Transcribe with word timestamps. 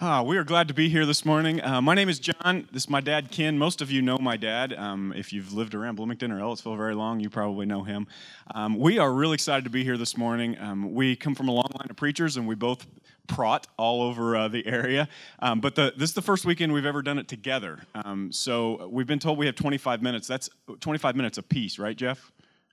Ah, 0.00 0.22
we 0.22 0.36
are 0.36 0.44
glad 0.44 0.68
to 0.68 0.74
be 0.74 0.88
here 0.88 1.04
this 1.04 1.24
morning. 1.24 1.60
Uh, 1.60 1.82
my 1.82 1.92
name 1.92 2.08
is 2.08 2.20
John. 2.20 2.68
This 2.70 2.84
is 2.84 2.88
my 2.88 3.00
dad, 3.00 3.32
Ken. 3.32 3.58
Most 3.58 3.80
of 3.82 3.90
you 3.90 4.00
know 4.00 4.16
my 4.16 4.36
dad. 4.36 4.72
Um, 4.74 5.12
if 5.16 5.32
you've 5.32 5.52
lived 5.52 5.74
around 5.74 5.96
Bloomington 5.96 6.30
or 6.30 6.38
Ellettsville 6.38 6.76
very 6.76 6.94
long, 6.94 7.18
you 7.18 7.28
probably 7.28 7.66
know 7.66 7.82
him. 7.82 8.06
Um, 8.54 8.78
we 8.78 9.00
are 9.00 9.12
really 9.12 9.34
excited 9.34 9.64
to 9.64 9.70
be 9.70 9.82
here 9.82 9.96
this 9.96 10.16
morning. 10.16 10.56
Um, 10.60 10.94
we 10.94 11.16
come 11.16 11.34
from 11.34 11.48
a 11.48 11.52
long 11.52 11.68
line 11.74 11.88
of 11.90 11.96
preachers, 11.96 12.36
and 12.36 12.46
we 12.46 12.54
both 12.54 12.86
prot 13.26 13.66
all 13.76 14.02
over 14.02 14.36
uh, 14.36 14.46
the 14.46 14.64
area. 14.68 15.08
Um, 15.40 15.58
but 15.60 15.74
the, 15.74 15.92
this 15.96 16.10
is 16.10 16.14
the 16.14 16.22
first 16.22 16.44
weekend 16.46 16.72
we've 16.72 16.86
ever 16.86 17.02
done 17.02 17.18
it 17.18 17.26
together. 17.26 17.80
Um, 17.96 18.30
so 18.30 18.86
we've 18.86 19.08
been 19.08 19.18
told 19.18 19.36
we 19.36 19.46
have 19.46 19.56
25 19.56 20.00
minutes. 20.00 20.28
That's 20.28 20.48
25 20.78 21.16
minutes 21.16 21.38
apiece, 21.38 21.76
right, 21.76 21.96
Jeff? 21.96 22.30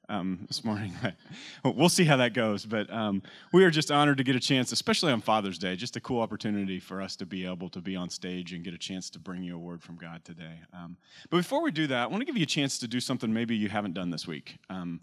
Um, 0.10 0.46
this 0.48 0.64
morning. 0.64 0.94
we'll 1.64 1.90
see 1.90 2.04
how 2.04 2.18
that 2.18 2.34
goes. 2.34 2.66
But 2.66 2.92
um, 2.92 3.22
we 3.52 3.64
are 3.64 3.72
just 3.72 3.92
honored 3.92 4.18
to 4.18 4.24
get 4.24 4.36
a 4.36 4.40
chance, 4.40 4.72
especially 4.72 5.12
on 5.12 5.22
Father's 5.22 5.58
Day, 5.58 5.76
just 5.76 5.96
a 5.96 6.00
cool 6.00 6.22
opportunity 6.22 6.80
for 6.80 7.02
us 7.02 7.16
to 7.18 7.26
be 7.26 7.46
able 7.46 7.70
to 7.70 7.82
be 7.82 7.96
on 7.96 8.10
stage 8.10 8.54
and 8.54 8.64
get 8.64 8.74
a 8.74 8.78
chance 8.78 9.10
to 9.12 9.20
bring 9.20 9.44
you 9.44 9.56
a 9.56 9.60
word 9.60 9.82
from 9.82 9.96
God 9.96 10.24
today. 10.24 10.60
Um, 10.74 10.98
but 11.30 11.38
before 11.38 11.62
we 11.62 11.72
do 11.72 11.88
that, 11.88 12.04
I 12.04 12.08
want 12.08 12.22
to 12.22 12.26
give 12.26 12.38
you 12.38 12.44
a 12.44 12.48
chance 12.48 12.78
to 12.80 12.88
do 12.88 13.00
something 13.00 13.32
maybe 13.34 13.56
you 13.56 13.70
haven't 13.70 13.94
done 13.94 14.10
this 14.10 14.28
week. 14.28 14.58
Um, 14.70 15.02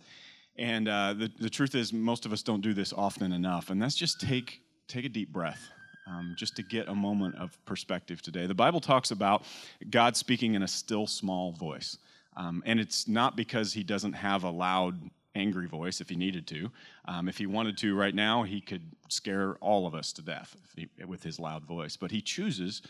and 0.56 0.88
uh, 0.88 1.14
the, 1.14 1.30
the 1.40 1.50
truth 1.50 1.74
is, 1.74 1.92
most 1.92 2.26
of 2.26 2.32
us 2.32 2.42
don't 2.42 2.60
do 2.60 2.74
this 2.74 2.92
often 2.92 3.32
enough, 3.32 3.70
and 3.70 3.80
that's 3.80 3.94
just 3.94 4.20
take, 4.20 4.60
take 4.86 5.04
a 5.04 5.08
deep 5.08 5.32
breath. 5.32 5.70
Um, 6.04 6.34
just 6.36 6.56
to 6.56 6.64
get 6.64 6.88
a 6.88 6.94
moment 6.96 7.36
of 7.36 7.56
perspective 7.64 8.22
today. 8.22 8.48
The 8.48 8.54
Bible 8.56 8.80
talks 8.80 9.12
about 9.12 9.44
God 9.88 10.16
speaking 10.16 10.54
in 10.54 10.64
a 10.64 10.68
still 10.68 11.06
small 11.06 11.52
voice. 11.52 11.96
Um, 12.36 12.62
and 12.66 12.80
it's 12.80 13.08
not 13.08 13.36
because 13.36 13.72
he 13.72 13.82
doesn't 13.82 14.14
have 14.14 14.44
a 14.44 14.50
loud, 14.50 14.98
angry 15.34 15.66
voice 15.66 16.00
if 16.00 16.08
he 16.08 16.16
needed 16.16 16.46
to. 16.48 16.70
Um, 17.06 17.28
if 17.28 17.38
he 17.38 17.46
wanted 17.46 17.76
to 17.78 17.94
right 17.94 18.14
now, 18.14 18.42
he 18.42 18.60
could 18.60 18.82
scare 19.08 19.56
all 19.60 19.86
of 19.86 19.94
us 19.94 20.12
to 20.14 20.22
death 20.22 20.56
he, 20.76 20.88
with 21.06 21.22
his 21.22 21.38
loud 21.38 21.64
voice. 21.64 21.96
But 21.96 22.10
he 22.10 22.20
chooses 22.20 22.82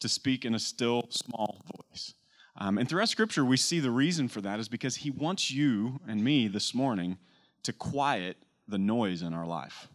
to 0.00 0.08
speak 0.08 0.44
in 0.44 0.54
a 0.54 0.58
still, 0.58 1.06
small 1.10 1.60
voice. 1.76 2.14
Um, 2.56 2.78
and 2.78 2.88
throughout 2.88 3.08
Scripture, 3.08 3.44
we 3.44 3.56
see 3.56 3.80
the 3.80 3.90
reason 3.90 4.28
for 4.28 4.40
that 4.40 4.58
is 4.58 4.68
because 4.68 4.96
he 4.96 5.10
wants 5.10 5.50
you 5.50 6.00
and 6.08 6.22
me 6.22 6.48
this 6.48 6.74
morning 6.74 7.18
to 7.62 7.72
quiet 7.72 8.36
the 8.66 8.78
noise 8.78 9.22
in 9.22 9.32
our 9.32 9.46
life 9.46 9.88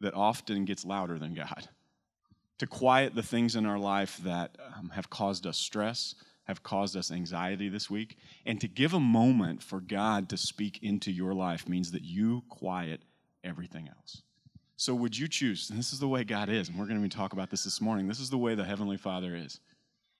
that 0.00 0.14
often 0.14 0.64
gets 0.64 0.84
louder 0.84 1.18
than 1.18 1.34
God, 1.34 1.68
to 2.58 2.66
quiet 2.66 3.14
the 3.14 3.22
things 3.22 3.56
in 3.56 3.64
our 3.64 3.78
life 3.78 4.18
that 4.18 4.56
um, 4.76 4.90
have 4.90 5.08
caused 5.08 5.46
us 5.46 5.56
stress 5.56 6.14
have 6.44 6.62
caused 6.62 6.96
us 6.96 7.10
anxiety 7.10 7.68
this 7.68 7.90
week. 7.90 8.16
And 8.46 8.60
to 8.60 8.68
give 8.68 8.94
a 8.94 9.00
moment 9.00 9.62
for 9.62 9.80
God 9.80 10.28
to 10.28 10.36
speak 10.36 10.80
into 10.82 11.10
your 11.10 11.34
life 11.34 11.68
means 11.68 11.92
that 11.92 12.02
you 12.02 12.42
quiet 12.48 13.02
everything 13.42 13.88
else. 13.88 14.22
So, 14.76 14.94
would 14.94 15.16
you 15.16 15.28
choose? 15.28 15.70
And 15.70 15.78
this 15.78 15.92
is 15.92 16.00
the 16.00 16.08
way 16.08 16.24
God 16.24 16.48
is, 16.48 16.68
and 16.68 16.78
we're 16.78 16.86
going 16.86 17.02
to 17.02 17.16
talk 17.16 17.32
about 17.32 17.50
this 17.50 17.64
this 17.64 17.80
morning. 17.80 18.08
This 18.08 18.20
is 18.20 18.30
the 18.30 18.38
way 18.38 18.54
the 18.54 18.64
Heavenly 18.64 18.96
Father 18.96 19.36
is. 19.36 19.60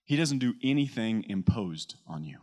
He 0.05 0.15
doesn't 0.15 0.39
do 0.39 0.53
anything 0.63 1.25
imposed 1.27 1.95
on 2.07 2.23
you 2.23 2.37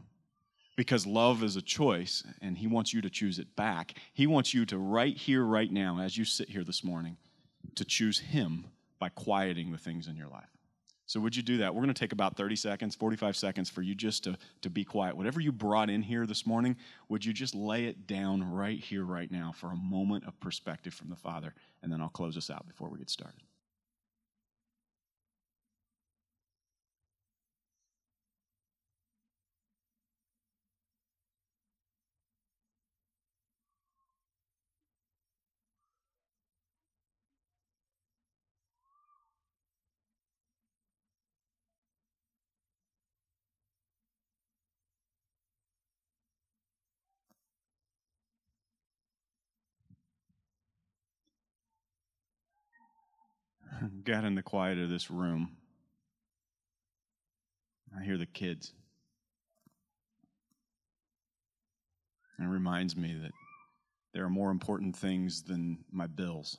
because 0.77 1.06
love 1.06 1.42
is 1.42 1.56
a 1.56 1.62
choice, 1.62 2.22
and 2.42 2.58
He 2.58 2.66
wants 2.66 2.92
you 2.92 3.00
to 3.00 3.10
choose 3.10 3.38
it 3.38 3.56
back. 3.56 3.94
He 4.12 4.27
wants 4.27 4.53
you 4.53 4.66
to, 4.66 4.78
right 4.78 5.16
here, 5.16 5.42
right 5.44 5.70
now, 5.70 6.00
as 6.00 6.16
you 6.16 6.25
sit 6.25 6.50
here 6.50 6.64
this 6.64 6.84
morning, 6.84 7.16
to 7.77 7.84
choose 7.84 8.19
Him 8.19 8.66
by 8.98 9.08
quieting 9.08 9.72
the 9.72 9.78
things 9.78 10.06
in 10.06 10.16
your 10.16 10.28
life. 10.28 10.50
So, 11.12 11.20
would 11.20 11.36
you 11.36 11.42
do 11.42 11.58
that? 11.58 11.74
We're 11.74 11.82
going 11.82 11.92
to 11.92 12.00
take 12.00 12.12
about 12.12 12.38
30 12.38 12.56
seconds, 12.56 12.94
45 12.94 13.36
seconds 13.36 13.68
for 13.68 13.82
you 13.82 13.94
just 13.94 14.24
to, 14.24 14.38
to 14.62 14.70
be 14.70 14.82
quiet. 14.82 15.14
Whatever 15.14 15.41
you 15.41 15.52
brought 15.52 15.91
in 15.91 16.00
here 16.00 16.24
this 16.24 16.46
morning, 16.46 16.74
would 17.10 17.22
you 17.22 17.34
just 17.34 17.54
lay 17.54 17.84
it 17.84 18.06
down 18.06 18.42
right 18.50 18.78
here, 18.78 19.04
right 19.04 19.30
now, 19.30 19.52
for 19.54 19.72
a 19.72 19.77
moment 19.77 20.24
of 20.27 20.41
perspective 20.41 20.94
from 20.94 21.10
the 21.10 21.16
Father? 21.16 21.54
And 21.82 21.92
then 21.92 22.00
I'll 22.00 22.08
close 22.08 22.38
us 22.38 22.48
out 22.48 22.66
before 22.66 22.88
we 22.88 22.98
get 22.98 23.10
started. 23.10 23.42
got 54.04 54.25
in 54.25 54.34
the 54.34 54.43
quiet 54.43 54.78
of 54.78 54.88
this 54.88 55.10
room, 55.10 55.50
I 57.98 58.04
hear 58.04 58.19
the 58.19 58.26
kids. 58.26 58.72
And 62.38 62.48
it 62.48 62.50
reminds 62.50 62.97
me 62.97 63.15
that 63.22 63.32
there 64.15 64.25
are 64.25 64.31
more 64.31 64.50
important 64.50 64.97
things 64.97 65.43
than 65.43 65.78
my 65.91 66.06
bills. 66.06 66.59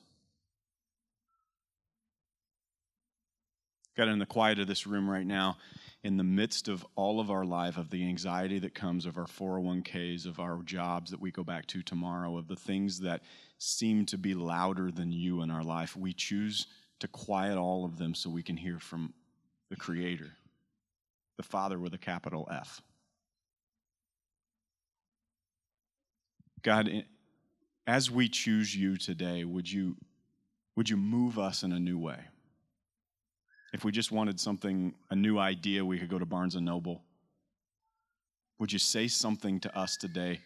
Got 3.96 4.08
in 4.08 4.18
the 4.18 4.26
quiet 4.26 4.58
of 4.58 4.66
this 4.66 4.88
room 4.88 5.08
right 5.08 5.26
now, 5.26 5.56
in 6.02 6.16
the 6.16 6.24
midst 6.24 6.66
of 6.66 6.84
all 6.96 7.20
of 7.20 7.30
our 7.30 7.44
life, 7.44 7.76
of 7.76 7.90
the 7.90 8.08
anxiety 8.08 8.58
that 8.58 8.74
comes 8.74 9.06
of 9.06 9.16
our 9.16 9.26
401ks, 9.26 10.26
of 10.26 10.40
our 10.40 10.62
jobs 10.64 11.12
that 11.12 11.20
we 11.20 11.30
go 11.30 11.44
back 11.44 11.66
to 11.66 11.82
tomorrow, 11.82 12.36
of 12.36 12.48
the 12.48 12.56
things 12.56 13.00
that 13.00 13.22
seem 13.58 14.04
to 14.06 14.18
be 14.18 14.34
louder 14.34 14.90
than 14.90 15.12
you 15.12 15.42
in 15.42 15.50
our 15.50 15.62
life, 15.62 15.96
we 15.96 16.12
choose 16.12 16.66
to 17.00 17.08
quiet 17.08 17.58
all 17.58 17.84
of 17.84 17.98
them 17.98 18.14
so 18.14 18.30
we 18.30 18.42
can 18.42 18.56
hear 18.56 18.78
from 18.78 19.12
the 19.70 19.76
Creator, 19.76 20.30
the 21.36 21.42
Father 21.42 21.78
with 21.78 21.94
a 21.94 21.98
capital 21.98 22.48
F. 22.50 22.80
God, 26.62 27.04
as 27.86 28.10
we 28.10 28.28
choose 28.28 28.74
you 28.74 28.96
today, 28.96 29.44
would 29.44 29.70
you, 29.70 29.96
would 30.76 30.88
you 30.88 30.96
move 30.96 31.38
us 31.38 31.62
in 31.62 31.72
a 31.72 31.78
new 31.78 31.98
way? 31.98 32.18
If 33.74 33.84
we 33.84 33.92
just 33.92 34.12
wanted 34.12 34.40
something, 34.40 34.94
a 35.10 35.16
new 35.16 35.38
idea, 35.38 35.84
we 35.84 35.98
could 35.98 36.08
go 36.08 36.18
to 36.18 36.24
Barnes 36.24 36.54
and 36.54 36.64
Noble. 36.64 37.02
Would 38.58 38.72
you 38.72 38.78
say 38.78 39.08
something 39.08 39.60
to 39.60 39.78
us 39.78 39.96
today 39.96 40.40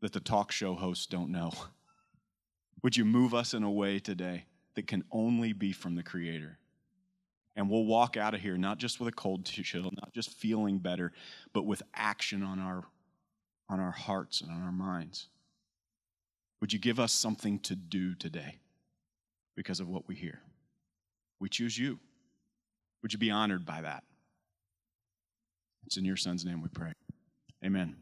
that 0.00 0.12
the 0.12 0.20
talk 0.20 0.52
show 0.52 0.74
hosts 0.74 1.06
don't 1.06 1.30
know? 1.30 1.52
Would 2.82 2.96
you 2.96 3.04
move 3.04 3.34
us 3.34 3.54
in 3.54 3.62
a 3.62 3.70
way 3.70 3.98
today 3.98 4.44
that 4.74 4.86
can 4.86 5.04
only 5.10 5.52
be 5.52 5.72
from 5.72 5.94
the 5.94 6.02
Creator? 6.02 6.58
And 7.56 7.68
we'll 7.68 7.86
walk 7.86 8.16
out 8.16 8.34
of 8.34 8.40
here 8.40 8.56
not 8.56 8.78
just 8.78 9.00
with 9.00 9.08
a 9.08 9.12
cold 9.12 9.44
chill, 9.44 9.82
not 9.82 10.12
just 10.14 10.30
feeling 10.30 10.78
better, 10.78 11.12
but 11.52 11.66
with 11.66 11.82
action 11.92 12.42
on 12.42 12.60
our, 12.60 12.84
on 13.68 13.80
our 13.80 13.90
hearts 13.90 14.40
and 14.40 14.50
on 14.50 14.62
our 14.62 14.72
minds. 14.72 15.26
Would 16.60 16.72
you 16.72 16.78
give 16.78 17.00
us 17.00 17.12
something 17.12 17.58
to 17.60 17.74
do 17.74 18.14
today 18.14 18.58
because 19.56 19.80
of 19.80 19.88
what 19.88 20.06
we 20.06 20.14
hear? 20.14 20.40
We 21.40 21.48
choose 21.48 21.76
you. 21.76 21.98
Would 23.02 23.12
you 23.12 23.18
be 23.18 23.30
honored 23.30 23.64
by 23.66 23.80
that? 23.80 24.04
It's 25.86 25.96
in 25.96 26.04
your 26.04 26.16
son's 26.16 26.44
name 26.44 26.62
we 26.62 26.68
pray. 26.68 26.92
Amen. 27.64 27.96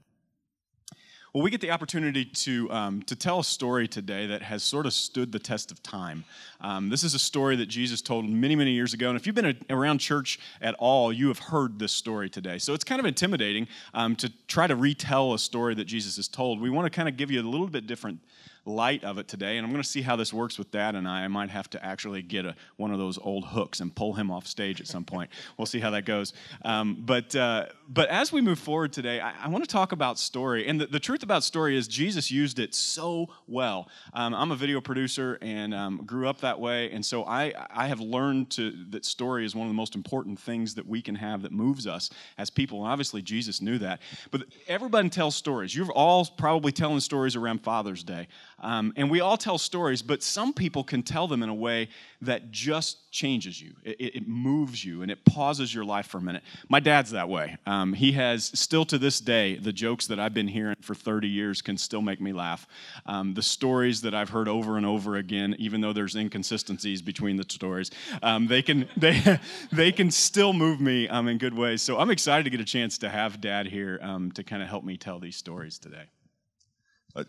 Well, 1.37 1.43
we 1.43 1.51
get 1.51 1.61
the 1.61 1.71
opportunity 1.71 2.25
to, 2.25 2.73
um, 2.73 3.03
to 3.03 3.15
tell 3.15 3.41
a 3.41 3.45
story 3.45 3.87
today 3.87 4.27
that 4.29 4.41
has 4.41 4.63
sort 4.63 4.87
of 4.87 4.95
stood 4.95 5.33
the 5.33 5.39
test 5.39 5.71
of 5.71 5.83
time. 5.83 6.25
Um, 6.63 6.89
this 6.89 7.05
is 7.05 7.13
a 7.13 7.19
story 7.19 7.57
that 7.57 7.67
Jesus 7.67 8.01
told 8.01 8.27
many, 8.27 8.57
many 8.57 8.71
years 8.71 8.95
ago. 8.95 9.11
And 9.11 9.19
if 9.19 9.27
you've 9.27 9.37
been 9.37 9.55
around 9.69 9.99
church 9.99 10.39
at 10.63 10.75
all, 10.79 11.13
you 11.13 11.29
have 11.29 11.39
heard 11.39 11.79
this 11.79 11.93
story 11.93 12.31
today. 12.31 12.57
So 12.57 12.73
it's 12.73 12.85
kind 12.85 13.01
of 13.01 13.05
intimidating 13.05 13.69
um, 13.93 14.17
to 14.17 14.33
try 14.49 14.67
to 14.67 14.75
retell 14.75 15.35
a 15.35 15.39
story 15.39 15.75
that 15.75 15.85
Jesus 15.85 16.17
has 16.17 16.27
told. 16.27 16.59
We 16.59 16.71
want 16.71 16.87
to 16.87 16.91
kind 16.91 17.07
of 17.07 17.19
give 17.19 17.31
you 17.31 17.43
a 17.43 17.45
little 17.45 17.69
bit 17.69 17.87
different 17.87 18.21
light 18.67 19.05
of 19.05 19.19
it 19.19 19.29
today, 19.29 19.57
and 19.57 19.65
I'm 19.65 19.73
going 19.73 19.83
to 19.83 19.89
see 19.89 20.03
how 20.03 20.17
this 20.17 20.33
works 20.33 20.59
with 20.59 20.71
Dad 20.71 20.95
and 20.95 21.07
I. 21.07 21.25
I 21.25 21.29
might 21.29 21.51
have 21.51 21.71
to 21.71 21.85
actually 21.85 22.23
get 22.23 22.45
a, 22.45 22.55
one 22.77 22.93
of 22.93 22.99
those 22.99 23.19
old 23.19 23.47
hooks 23.47 23.81
and 23.81 23.95
pull 23.95 24.15
him 24.15 24.31
off 24.31 24.47
stage 24.47 24.81
at 24.81 24.87
some 24.87 25.05
point. 25.05 25.31
We'll 25.57 25.67
see 25.67 25.81
how 25.81 25.91
that 25.91 26.05
goes. 26.05 26.35
Um, 26.65 27.03
but 27.07 27.35
uh, 27.35 27.67
but 27.89 28.09
as 28.11 28.31
we 28.31 28.43
move 28.43 28.59
forward 28.59 28.93
today, 28.93 29.21
I, 29.21 29.33
I 29.45 29.49
want 29.49 29.65
to 29.65 29.71
talk 29.71 29.93
about 29.93 30.19
story, 30.19 30.67
and 30.67 30.81
the, 30.81 30.87
the, 30.87 31.01
truth 31.01 31.23
about 31.23 31.45
story 31.45 31.77
is 31.77 31.89
Jesus 31.89 32.31
used 32.31 32.59
it 32.59 32.75
so 32.75 33.29
well. 33.47 33.89
Um, 34.13 34.35
I'm 34.35 34.51
a 34.51 34.57
video 34.57 34.81
producer 34.81 35.39
and 35.41 35.73
um, 35.73 36.03
grew 36.05 36.29
up 36.29 36.41
that 36.41 36.61
way, 36.61 36.91
and 36.91 37.05
so 37.05 37.25
I 37.25 37.55
I 37.71 37.87
have 37.87 38.01
learned 38.01 38.51
to 38.51 38.73
that 38.91 39.05
story 39.05 39.47
is 39.47 39.55
one 39.55 39.67
of 39.67 39.71
the 39.71 39.77
most 39.77 39.95
important 39.95 40.39
things 40.39 40.75
that 40.75 40.87
we 40.87 41.01
can 41.01 41.15
have 41.15 41.43
that 41.43 41.53
moves 41.53 41.87
us 41.87 42.11
as 42.39 42.51
people. 42.51 42.83
And 42.83 42.91
obviously 42.91 43.23
Jesus 43.23 43.61
knew 43.61 43.79
that. 43.79 44.01
But 44.31 44.45
everybody 44.69 45.09
tells 45.09 45.37
stories. 45.37 45.75
You're 45.75 45.91
all 45.93 46.25
probably 46.25 46.73
telling 46.73 47.01
stories 47.01 47.37
around 47.37 47.63
Father's 47.63 48.03
Day. 48.03 48.29
Um, 48.59 48.95
and 48.97 49.11
we 49.11 49.21
all 49.21 49.37
tell 49.37 49.59
stories, 49.59 50.01
but 50.01 50.23
some 50.23 50.55
people 50.55 50.83
can 50.83 51.03
tell 51.03 51.29
them 51.29 51.43
in 51.43 51.51
a 51.51 51.55
way 51.55 51.89
that 52.23 52.51
just 52.51 53.11
changes 53.13 53.61
you. 53.61 53.75
It, 53.85 54.17
it 54.17 54.29
moves 54.29 54.83
you 54.83 55.03
and 55.03 55.11
it 55.11 55.25
pauses 55.27 55.75
your 55.75 55.85
life 55.85 56.07
for 56.07 56.19
a 56.19 56.23
minute. 56.23 56.43
My 56.69 56.81
dad's 56.81 57.11
that 57.11 57.29
way. 57.29 57.59
Um, 57.67 57.93
he 57.93 58.13
has, 58.13 58.47
still 58.59 58.87
to 58.87 58.97
this 58.97 59.21
day, 59.21 59.57
the 59.57 59.73
jokes 59.73 60.07
that 60.07 60.19
I've 60.19 60.33
been 60.33 60.49
hearing 60.49 60.77
for 60.81 60.95
30 60.95 61.29
years 61.29 61.61
can 61.61 61.77
still 61.77 62.01
make 62.01 62.19
me 62.19 62.33
laugh. 62.33 62.67
Um, 63.05 63.35
the 63.35 63.43
stories 63.43 64.01
that 64.03 64.15
I've 64.15 64.31
heard 64.31 64.49
over 64.49 64.79
and 64.79 64.87
over 64.87 65.17
again, 65.17 65.55
even 65.59 65.83
though 65.83 65.93
there's 65.93 66.17
inconsistencies 66.17 67.03
between 67.03 67.37
the 67.37 67.45
stories, 67.47 67.91
um, 68.23 68.47
they, 68.47 68.63
can, 68.63 68.89
they, 68.97 69.39
they 69.71 69.93
can 69.93 70.11
still 70.11 70.55
move 70.55 70.81
me 70.81 71.09
um, 71.09 71.29
in 71.29 71.37
good 71.37 71.55
ways. 71.55 71.83
So 71.83 71.99
I'm 71.99 72.11
excited 72.11 72.45
to 72.45 72.51
get 72.51 72.61
a 72.61 72.65
chance 72.65 72.97
to 72.99 73.11
have 73.11 73.41
dad 73.43 73.67
here 73.67 73.99
um, 74.01 74.33
to 74.33 74.43
kind 74.43 74.63
of 74.63 74.69
help 74.69 74.83
me 74.83 74.97
tell 74.97 75.19
these 75.19 75.37
stories 75.37 75.79
today. 75.79 76.07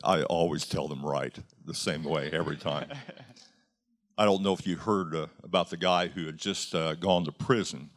I 0.03 0.23
always 0.23 0.65
tell 0.65 0.87
them 0.87 1.05
right 1.05 1.37
the 1.65 1.73
same 1.73 2.03
way 2.03 2.29
every 2.31 2.57
time. 2.57 2.89
I 4.17 4.25
don't 4.25 4.41
know 4.41 4.53
if 4.53 4.65
you 4.65 4.77
heard 4.77 5.15
uh, 5.15 5.27
about 5.43 5.69
the 5.69 5.77
guy 5.77 6.07
who 6.07 6.25
had 6.25 6.37
just 6.37 6.73
uh, 6.73 6.95
gone 6.95 7.23
to 7.25 7.31
prison, 7.31 7.91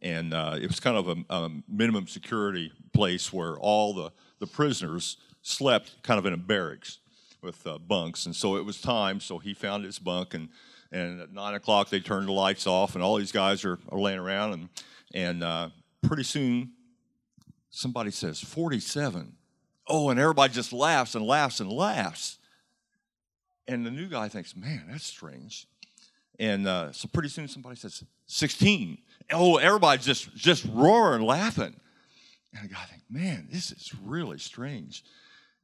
and 0.00 0.34
uh, 0.34 0.58
it 0.60 0.66
was 0.66 0.80
kind 0.80 0.96
of 0.96 1.08
a, 1.08 1.34
a, 1.34 1.50
minimum 1.68 2.08
security 2.08 2.72
place 2.92 3.32
where 3.32 3.56
all 3.58 3.94
the, 3.94 4.10
the 4.40 4.46
prisoners 4.46 5.18
slept 5.42 6.02
kind 6.02 6.18
of 6.18 6.26
in 6.26 6.32
a 6.32 6.36
barracks 6.36 6.98
with 7.42 7.64
uh, 7.66 7.78
bunks. 7.78 8.26
And 8.26 8.34
so 8.34 8.56
it 8.56 8.64
was 8.64 8.80
time, 8.80 9.20
so 9.20 9.38
he 9.38 9.54
found 9.54 9.84
his 9.84 10.00
bunk, 10.00 10.34
and, 10.34 10.48
and 10.90 11.20
at 11.20 11.32
9 11.32 11.54
o'clock 11.54 11.90
they 11.90 12.00
turned 12.00 12.26
the 12.26 12.32
lights 12.32 12.66
off, 12.66 12.94
and 12.94 13.04
all 13.04 13.16
these 13.16 13.32
guys 13.32 13.64
are, 13.64 13.78
are 13.90 14.00
laying 14.00 14.18
around, 14.18 14.52
and, 14.54 14.68
and 15.14 15.44
uh, 15.44 15.68
pretty 16.02 16.24
soon 16.24 16.72
somebody 17.70 18.10
says, 18.10 18.40
47 18.40 19.36
oh, 19.86 20.10
and 20.10 20.18
everybody 20.18 20.52
just 20.52 20.72
laughs 20.72 21.14
and 21.14 21.24
laughs 21.24 21.60
and 21.60 21.70
laughs. 21.70 22.38
And 23.68 23.86
the 23.86 23.90
new 23.90 24.08
guy 24.08 24.28
thinks, 24.28 24.56
man, 24.56 24.84
that's 24.90 25.06
strange. 25.06 25.66
And 26.38 26.66
uh, 26.66 26.92
so 26.92 27.08
pretty 27.12 27.28
soon 27.28 27.48
somebody 27.48 27.76
says, 27.76 28.02
16. 28.26 28.98
Oh, 29.30 29.56
everybody's 29.56 30.04
just, 30.04 30.34
just 30.34 30.66
roaring, 30.72 31.22
laughing. 31.22 31.74
And 32.54 32.64
the 32.68 32.74
guy 32.74 32.82
thinks, 32.84 33.04
man, 33.08 33.48
this 33.50 33.70
is 33.70 33.92
really 34.02 34.38
strange. 34.38 35.04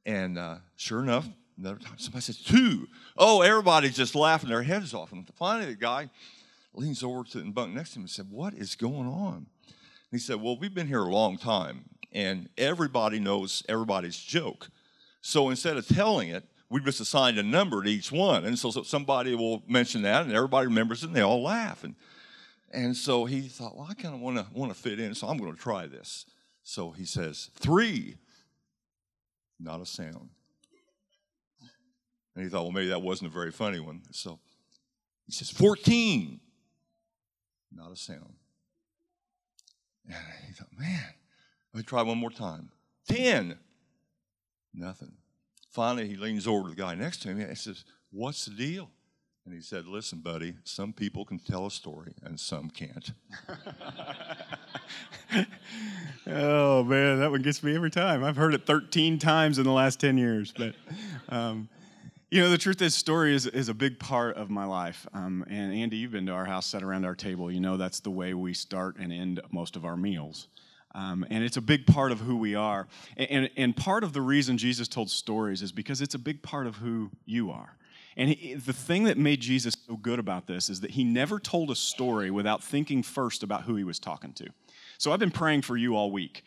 And 0.05 0.37
uh, 0.37 0.57
sure 0.75 1.01
enough, 1.01 1.27
another 1.57 1.79
time 1.79 1.97
somebody 1.97 2.23
says, 2.23 2.41
two. 2.41 2.87
Oh, 3.17 3.41
everybody's 3.41 3.95
just 3.95 4.15
laughing 4.15 4.49
their 4.49 4.63
heads 4.63 4.93
off. 4.93 5.11
And 5.11 5.29
finally 5.37 5.65
the 5.65 5.75
guy 5.75 6.09
leans 6.73 7.03
over 7.03 7.23
to 7.23 7.39
the 7.39 7.51
bunk 7.51 7.73
next 7.73 7.91
to 7.91 7.99
him 7.99 8.03
and 8.03 8.09
said, 8.09 8.27
what 8.29 8.53
is 8.53 8.75
going 8.75 9.07
on? 9.07 9.47
And 9.65 10.19
he 10.19 10.19
said, 10.19 10.41
well, 10.41 10.57
we've 10.57 10.73
been 10.73 10.87
here 10.87 11.01
a 11.01 11.13
long 11.13 11.37
time 11.37 11.85
and 12.11 12.49
everybody 12.57 13.19
knows 13.19 13.63
everybody's 13.69 14.17
joke. 14.17 14.69
So 15.21 15.49
instead 15.49 15.77
of 15.77 15.87
telling 15.87 16.29
it, 16.29 16.43
we 16.69 16.79
just 16.81 16.99
assigned 16.99 17.39
a 17.39 17.43
number 17.43 17.83
to 17.83 17.89
each 17.89 18.11
one. 18.11 18.45
And 18.45 18.57
so, 18.57 18.71
so, 18.71 18.83
somebody 18.83 19.35
will 19.35 19.63
mention 19.67 20.03
that, 20.03 20.23
and 20.23 20.33
everybody 20.33 20.67
remembers 20.67 21.03
it, 21.03 21.07
and 21.07 21.15
they 21.15 21.21
all 21.21 21.41
laugh. 21.41 21.83
And, 21.83 21.95
and 22.71 22.95
so 22.95 23.25
he 23.25 23.41
thought, 23.41 23.75
well, 23.75 23.87
I 23.89 23.95
kind 23.95 24.13
of 24.13 24.21
want 24.21 24.37
to 24.37 24.45
want 24.53 24.73
to 24.73 24.79
fit 24.79 24.99
in, 24.99 25.15
so 25.15 25.27
I'm 25.27 25.37
going 25.37 25.53
to 25.53 25.59
try 25.59 25.87
this. 25.87 26.25
So 26.63 26.91
he 26.91 27.05
says, 27.05 27.49
three, 27.55 28.17
not 29.59 29.81
a 29.81 29.85
sound. 29.85 30.29
And 32.35 32.43
he 32.43 32.49
thought, 32.49 32.63
well, 32.63 32.71
maybe 32.71 32.89
that 32.89 33.01
wasn't 33.01 33.31
a 33.31 33.33
very 33.33 33.51
funny 33.51 33.79
one. 33.79 34.01
So 34.11 34.39
he 35.25 35.31
says, 35.33 35.49
14, 35.49 36.39
not 37.75 37.91
a 37.91 37.95
sound. 37.95 38.35
And 40.07 40.15
he 40.47 40.53
thought, 40.53 40.69
man, 40.77 41.13
let 41.73 41.79
me 41.79 41.83
try 41.83 42.01
one 42.01 42.17
more 42.17 42.31
time. 42.31 42.69
10. 43.09 43.57
Nothing. 44.73 45.13
Finally, 45.69 46.07
he 46.07 46.15
leans 46.15 46.47
over 46.47 46.63
to 46.63 46.75
the 46.75 46.81
guy 46.81 46.95
next 46.95 47.21
to 47.21 47.29
him 47.29 47.39
and 47.39 47.57
says, 47.57 47.85
What's 48.11 48.45
the 48.45 48.51
deal? 48.51 48.89
And 49.45 49.53
he 49.53 49.61
said, 49.61 49.85
Listen, 49.85 50.19
buddy, 50.19 50.55
some 50.63 50.93
people 50.93 51.25
can 51.25 51.39
tell 51.39 51.67
a 51.67 51.71
story 51.71 52.13
and 52.23 52.39
some 52.39 52.69
can't. 52.69 53.11
oh, 56.27 56.83
man, 56.83 57.19
that 57.19 57.29
one 57.29 57.41
gets 57.41 57.61
me 57.61 57.75
every 57.75 57.91
time. 57.91 58.23
I've 58.23 58.35
heard 58.35 58.53
it 58.53 58.65
13 58.65 59.19
times 59.19 59.59
in 59.59 59.63
the 59.63 59.71
last 59.71 59.99
10 59.99 60.17
years. 60.17 60.53
But, 60.55 60.75
um, 61.29 61.69
you 62.31 62.41
know, 62.41 62.49
the 62.49 62.57
truth 62.57 62.81
is, 62.81 62.95
story 62.95 63.35
is, 63.35 63.45
is 63.45 63.69
a 63.69 63.73
big 63.73 63.99
part 63.99 64.37
of 64.37 64.49
my 64.49 64.65
life. 64.65 65.05
Um, 65.13 65.45
and 65.49 65.73
Andy, 65.73 65.97
you've 65.97 66.11
been 66.11 66.25
to 66.27 66.31
our 66.31 66.45
house, 66.45 66.67
sat 66.67 66.83
around 66.83 67.05
our 67.05 67.15
table. 67.15 67.51
You 67.51 67.59
know, 67.59 67.77
that's 67.77 67.99
the 67.99 68.11
way 68.11 68.33
we 68.33 68.53
start 68.53 68.97
and 68.97 69.13
end 69.13 69.39
most 69.51 69.75
of 69.75 69.85
our 69.85 69.97
meals. 69.97 70.47
Um, 70.95 71.25
and 71.29 71.43
it's 71.43 71.57
a 71.57 71.61
big 71.61 71.85
part 71.85 72.11
of 72.11 72.19
who 72.19 72.35
we 72.35 72.55
are. 72.55 72.87
And, 73.15 73.49
and, 73.55 73.75
part 73.75 74.03
of 74.03 74.11
the 74.11 74.21
reason 74.21 74.57
Jesus 74.57 74.87
told 74.87 75.11
stories 75.11 75.61
is 75.61 75.71
because 75.71 76.01
it's 76.01 76.15
a 76.15 76.19
big 76.19 76.41
part 76.41 76.65
of 76.65 76.77
who 76.77 77.11
you 77.25 77.51
are. 77.51 77.77
And 78.17 78.31
he, 78.31 78.55
the 78.55 78.73
thing 78.73 79.03
that 79.03 79.17
made 79.17 79.39
Jesus 79.39 79.75
so 79.87 79.95
good 79.95 80.17
about 80.17 80.47
this 80.47 80.67
is 80.67 80.81
that 80.81 80.91
he 80.91 81.03
never 81.03 81.39
told 81.39 81.69
a 81.69 81.75
story 81.75 82.31
without 82.31 82.63
thinking 82.63 83.03
first 83.03 83.43
about 83.43 83.63
who 83.63 83.75
he 83.75 83.83
was 83.83 83.99
talking 83.99 84.33
to. 84.33 84.47
So 84.97 85.11
I've 85.11 85.19
been 85.19 85.31
praying 85.31 85.61
for 85.61 85.77
you 85.77 85.95
all 85.95 86.11
week 86.11 86.43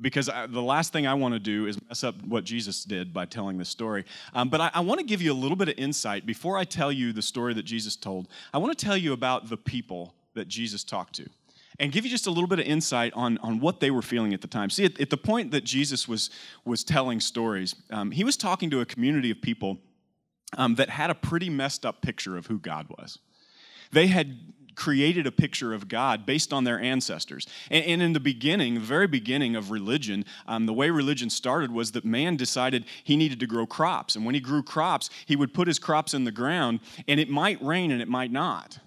because 0.00 0.28
I, 0.28 0.46
the 0.46 0.62
last 0.62 0.92
thing 0.92 1.06
I 1.06 1.14
want 1.14 1.34
to 1.34 1.40
do 1.40 1.66
is 1.66 1.76
mess 1.88 2.04
up 2.04 2.14
what 2.24 2.44
Jesus 2.44 2.84
did 2.84 3.12
by 3.12 3.26
telling 3.26 3.58
this 3.58 3.68
story. 3.68 4.04
Um, 4.34 4.48
but 4.48 4.60
I, 4.60 4.70
I 4.74 4.80
want 4.80 5.00
to 5.00 5.06
give 5.06 5.20
you 5.20 5.32
a 5.32 5.34
little 5.34 5.56
bit 5.56 5.68
of 5.68 5.74
insight 5.76 6.26
before 6.26 6.56
I 6.56 6.64
tell 6.64 6.92
you 6.92 7.12
the 7.12 7.22
story 7.22 7.54
that 7.54 7.64
Jesus 7.64 7.96
told. 7.96 8.28
I 8.54 8.58
want 8.58 8.76
to 8.76 8.84
tell 8.84 8.96
you 8.96 9.12
about 9.12 9.48
the 9.48 9.56
people 9.56 10.14
that 10.34 10.48
Jesus 10.48 10.84
talked 10.84 11.14
to 11.16 11.28
and 11.80 11.90
give 11.90 12.04
you 12.04 12.10
just 12.10 12.26
a 12.26 12.30
little 12.30 12.46
bit 12.46 12.60
of 12.60 12.66
insight 12.66 13.12
on, 13.14 13.38
on 13.38 13.58
what 13.58 13.80
they 13.80 13.90
were 13.90 14.02
feeling 14.02 14.34
at 14.34 14.42
the 14.42 14.46
time. 14.46 14.68
See, 14.70 14.84
at, 14.84 15.00
at 15.00 15.10
the 15.10 15.16
point 15.16 15.50
that 15.50 15.64
Jesus 15.64 16.06
was, 16.06 16.30
was 16.64 16.84
telling 16.84 17.20
stories, 17.20 17.74
um, 17.90 18.10
he 18.10 18.22
was 18.22 18.36
talking 18.36 18.70
to 18.70 18.80
a 18.80 18.86
community 18.86 19.30
of 19.30 19.40
people 19.40 19.78
um, 20.56 20.74
that 20.74 20.90
had 20.90 21.10
a 21.10 21.14
pretty 21.14 21.48
messed 21.48 21.86
up 21.86 22.02
picture 22.02 22.36
of 22.36 22.46
who 22.46 22.58
God 22.58 22.86
was. 22.90 23.18
They 23.92 24.08
had 24.08 24.36
created 24.76 25.26
a 25.26 25.32
picture 25.32 25.72
of 25.72 25.88
God 25.88 26.26
based 26.26 26.52
on 26.52 26.64
their 26.64 26.78
ancestors. 26.78 27.46
And, 27.70 27.84
and 27.84 28.02
in 28.02 28.12
the 28.12 28.20
beginning, 28.20 28.74
the 28.74 28.80
very 28.80 29.06
beginning 29.06 29.56
of 29.56 29.70
religion, 29.70 30.24
um, 30.46 30.66
the 30.66 30.72
way 30.74 30.90
religion 30.90 31.30
started 31.30 31.72
was 31.72 31.92
that 31.92 32.04
man 32.04 32.36
decided 32.36 32.84
he 33.04 33.16
needed 33.16 33.40
to 33.40 33.46
grow 33.46 33.66
crops. 33.66 34.16
And 34.16 34.26
when 34.26 34.34
he 34.34 34.40
grew 34.40 34.62
crops, 34.62 35.08
he 35.24 35.34
would 35.34 35.54
put 35.54 35.66
his 35.66 35.78
crops 35.78 36.12
in 36.12 36.24
the 36.24 36.30
ground, 36.30 36.80
and 37.08 37.18
it 37.18 37.30
might 37.30 37.60
rain 37.62 37.90
and 37.90 38.02
it 38.02 38.08
might 38.08 38.30
not. 38.30 38.78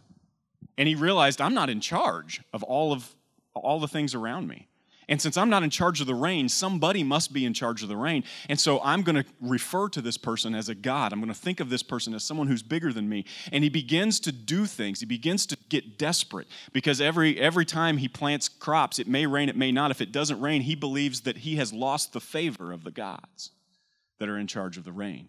And 0.78 0.88
he 0.88 0.96
realized, 0.96 1.42
I'm 1.42 1.54
not 1.54 1.70
in 1.70 1.80
charge 1.80 2.42
of 2.54 2.64
all 2.64 2.94
of 2.94 3.14
all 3.54 3.80
the 3.80 3.88
things 3.88 4.16
around 4.16 4.48
me. 4.48 4.68
And 5.10 5.22
since 5.22 5.38
I'm 5.38 5.50
not 5.50 5.64
in 5.64 5.70
charge 5.70 6.00
of 6.02 6.08
the 6.08 6.16
rain, 6.16 6.48
somebody 6.48 7.04
must 7.04 7.34
be 7.34 7.46
in 7.46 7.54
charge 7.54 7.84
of 7.84 7.90
the 7.90 7.98
rain. 7.98 8.24
And 8.48 8.60
so 8.60 8.80
I'm 8.82 9.02
going 9.02 9.22
to 9.22 9.26
refer 9.42 9.90
to 9.90 10.02
this 10.02 10.18
person 10.18 10.56
as 10.56 10.70
a 10.70 10.76
God. 10.76 11.12
I'm 11.12 11.20
going 11.20 11.34
to 11.34 11.40
think 11.40 11.60
of 11.60 11.70
this 11.70 11.84
person 11.84 12.14
as 12.14 12.24
someone 12.24 12.48
who's 12.48 12.64
bigger 12.64 12.94
than 12.94 13.10
me. 13.10 13.26
And 13.52 13.64
he 13.64 13.70
begins 13.70 14.20
to 14.22 14.32
do 14.32 14.66
things. 14.66 15.02
He 15.02 15.06
begins 15.06 15.46
to 15.48 15.58
get 15.70 15.98
desperate 15.98 16.48
because 16.72 17.02
every 17.02 17.40
every 17.40 17.66
time 17.66 17.98
he 17.98 18.08
plants 18.08 18.48
crops, 18.48 18.98
it 18.98 19.08
may 19.08 19.26
rain, 19.26 19.50
it 19.50 19.58
may 19.58 19.72
not. 19.72 19.92
If 19.92 20.02
it 20.02 20.12
doesn't 20.12 20.40
rain, 20.40 20.62
he 20.62 20.76
believes 20.76 21.22
that 21.22 21.38
he 21.38 21.58
has 21.58 21.74
lost 21.74 22.14
the 22.14 22.22
favor 22.22 22.72
of 22.72 22.84
the 22.84 22.92
gods 22.92 23.52
that 24.20 24.30
are 24.30 24.38
in 24.38 24.48
charge 24.48 24.78
of 24.78 24.86
the 24.86 24.92
rain. 24.92 25.28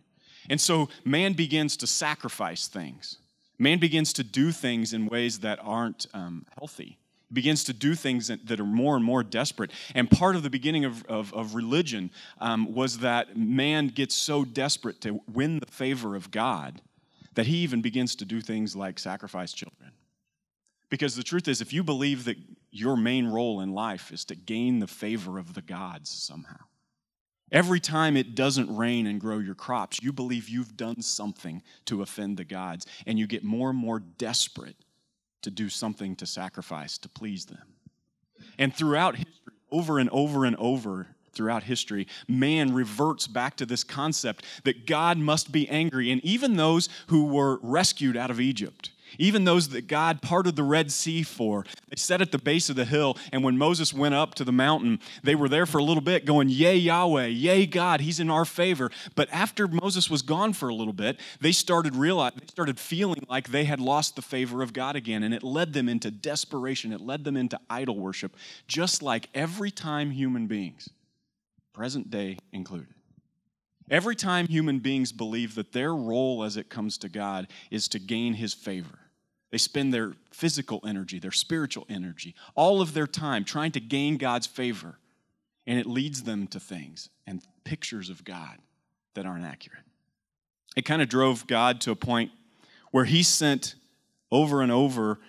And 0.48 0.60
so 0.60 0.88
man 1.04 1.32
begins 1.32 1.76
to 1.78 1.86
sacrifice 1.86 2.68
things. 2.68 3.18
Man 3.58 3.78
begins 3.78 4.12
to 4.14 4.24
do 4.24 4.50
things 4.50 4.92
in 4.92 5.06
ways 5.06 5.40
that 5.40 5.58
aren't 5.62 6.06
um, 6.12 6.46
healthy. 6.58 6.98
He 7.28 7.34
begins 7.34 7.64
to 7.64 7.72
do 7.72 7.94
things 7.94 8.28
that 8.28 8.60
are 8.60 8.64
more 8.64 8.96
and 8.96 9.04
more 9.04 9.22
desperate. 9.22 9.70
And 9.94 10.10
part 10.10 10.36
of 10.36 10.42
the 10.42 10.50
beginning 10.50 10.84
of, 10.84 11.04
of, 11.06 11.32
of 11.32 11.54
religion 11.54 12.10
um, 12.40 12.74
was 12.74 12.98
that 12.98 13.36
man 13.36 13.88
gets 13.88 14.14
so 14.14 14.44
desperate 14.44 15.00
to 15.02 15.20
win 15.32 15.60
the 15.60 15.70
favor 15.70 16.16
of 16.16 16.30
God 16.30 16.80
that 17.34 17.46
he 17.46 17.58
even 17.58 17.80
begins 17.80 18.14
to 18.16 18.24
do 18.24 18.40
things 18.40 18.76
like 18.76 18.98
sacrifice 18.98 19.52
children. 19.52 19.90
Because 20.90 21.16
the 21.16 21.22
truth 21.22 21.48
is, 21.48 21.60
if 21.60 21.72
you 21.72 21.82
believe 21.82 22.24
that 22.24 22.36
your 22.70 22.96
main 22.96 23.26
role 23.26 23.60
in 23.60 23.72
life 23.72 24.12
is 24.12 24.24
to 24.26 24.34
gain 24.34 24.78
the 24.78 24.86
favor 24.86 25.38
of 25.38 25.54
the 25.54 25.62
gods 25.62 26.10
somehow, 26.10 26.64
Every 27.54 27.78
time 27.78 28.16
it 28.16 28.34
doesn't 28.34 28.76
rain 28.76 29.06
and 29.06 29.20
grow 29.20 29.38
your 29.38 29.54
crops, 29.54 30.02
you 30.02 30.12
believe 30.12 30.48
you've 30.48 30.76
done 30.76 31.00
something 31.00 31.62
to 31.84 32.02
offend 32.02 32.36
the 32.36 32.44
gods, 32.44 32.84
and 33.06 33.16
you 33.16 33.28
get 33.28 33.44
more 33.44 33.70
and 33.70 33.78
more 33.78 34.00
desperate 34.00 34.74
to 35.42 35.52
do 35.52 35.68
something 35.68 36.16
to 36.16 36.26
sacrifice 36.26 36.98
to 36.98 37.08
please 37.08 37.46
them. 37.46 37.62
And 38.58 38.74
throughout 38.74 39.14
history, 39.14 39.54
over 39.70 40.00
and 40.00 40.10
over 40.10 40.44
and 40.44 40.56
over 40.56 41.06
throughout 41.32 41.62
history, 41.62 42.08
man 42.26 42.74
reverts 42.74 43.28
back 43.28 43.56
to 43.58 43.66
this 43.66 43.84
concept 43.84 44.44
that 44.64 44.84
God 44.84 45.16
must 45.16 45.52
be 45.52 45.68
angry. 45.68 46.10
And 46.10 46.24
even 46.24 46.56
those 46.56 46.88
who 47.06 47.26
were 47.26 47.60
rescued 47.62 48.16
out 48.16 48.32
of 48.32 48.40
Egypt, 48.40 48.90
even 49.18 49.44
those 49.44 49.68
that 49.70 49.86
God 49.86 50.22
parted 50.22 50.56
the 50.56 50.62
Red 50.62 50.90
Sea 50.92 51.22
for. 51.22 51.64
They 51.88 51.96
sat 51.96 52.20
at 52.20 52.32
the 52.32 52.38
base 52.38 52.68
of 52.70 52.76
the 52.76 52.84
hill, 52.84 53.16
and 53.32 53.44
when 53.44 53.58
Moses 53.58 53.92
went 53.92 54.14
up 54.14 54.34
to 54.36 54.44
the 54.44 54.52
mountain, 54.52 55.00
they 55.22 55.34
were 55.34 55.48
there 55.48 55.66
for 55.66 55.78
a 55.78 55.84
little 55.84 56.02
bit 56.02 56.24
going, 56.24 56.48
Yay, 56.48 56.76
Yahweh, 56.76 57.26
yay, 57.26 57.66
God, 57.66 58.00
He's 58.00 58.20
in 58.20 58.30
our 58.30 58.44
favor. 58.44 58.90
But 59.14 59.28
after 59.32 59.68
Moses 59.68 60.10
was 60.10 60.22
gone 60.22 60.52
for 60.52 60.68
a 60.68 60.74
little 60.74 60.92
bit, 60.92 61.18
they 61.40 61.52
started 61.52 61.94
realizing, 61.94 62.40
they 62.40 62.46
started 62.46 62.78
feeling 62.78 63.24
like 63.28 63.48
they 63.48 63.64
had 63.64 63.80
lost 63.80 64.16
the 64.16 64.22
favor 64.22 64.62
of 64.62 64.72
God 64.72 64.96
again, 64.96 65.22
and 65.22 65.34
it 65.34 65.42
led 65.42 65.72
them 65.72 65.88
into 65.88 66.10
desperation. 66.10 66.92
It 66.92 67.00
led 67.00 67.24
them 67.24 67.36
into 67.36 67.58
idol 67.70 67.98
worship, 67.98 68.36
just 68.66 69.02
like 69.02 69.28
every 69.34 69.70
time 69.70 70.10
human 70.10 70.46
beings, 70.46 70.88
present 71.72 72.10
day 72.10 72.38
included. 72.52 72.88
Every 73.90 74.16
time 74.16 74.48
human 74.48 74.78
beings 74.78 75.12
believe 75.12 75.54
that 75.56 75.72
their 75.72 75.94
role 75.94 76.42
as 76.42 76.56
it 76.56 76.70
comes 76.70 76.96
to 76.98 77.08
God 77.08 77.48
is 77.70 77.86
to 77.88 77.98
gain 77.98 78.34
his 78.34 78.54
favor, 78.54 78.98
they 79.54 79.58
spend 79.58 79.94
their 79.94 80.14
physical 80.32 80.80
energy, 80.84 81.20
their 81.20 81.30
spiritual 81.30 81.86
energy, 81.88 82.34
all 82.56 82.80
of 82.80 82.92
their 82.92 83.06
time 83.06 83.44
trying 83.44 83.70
to 83.70 83.78
gain 83.78 84.16
God's 84.16 84.48
favor. 84.48 84.98
And 85.64 85.78
it 85.78 85.86
leads 85.86 86.24
them 86.24 86.48
to 86.48 86.58
things 86.58 87.08
and 87.24 87.40
pictures 87.62 88.10
of 88.10 88.24
God 88.24 88.58
that 89.14 89.26
aren't 89.26 89.44
accurate. 89.44 89.84
It 90.74 90.84
kind 90.84 91.00
of 91.00 91.08
drove 91.08 91.46
God 91.46 91.80
to 91.82 91.92
a 91.92 91.94
point 91.94 92.32
where 92.90 93.04
he 93.04 93.22
sent 93.22 93.76
over 94.32 94.60
and 94.60 94.72
over 94.72 95.20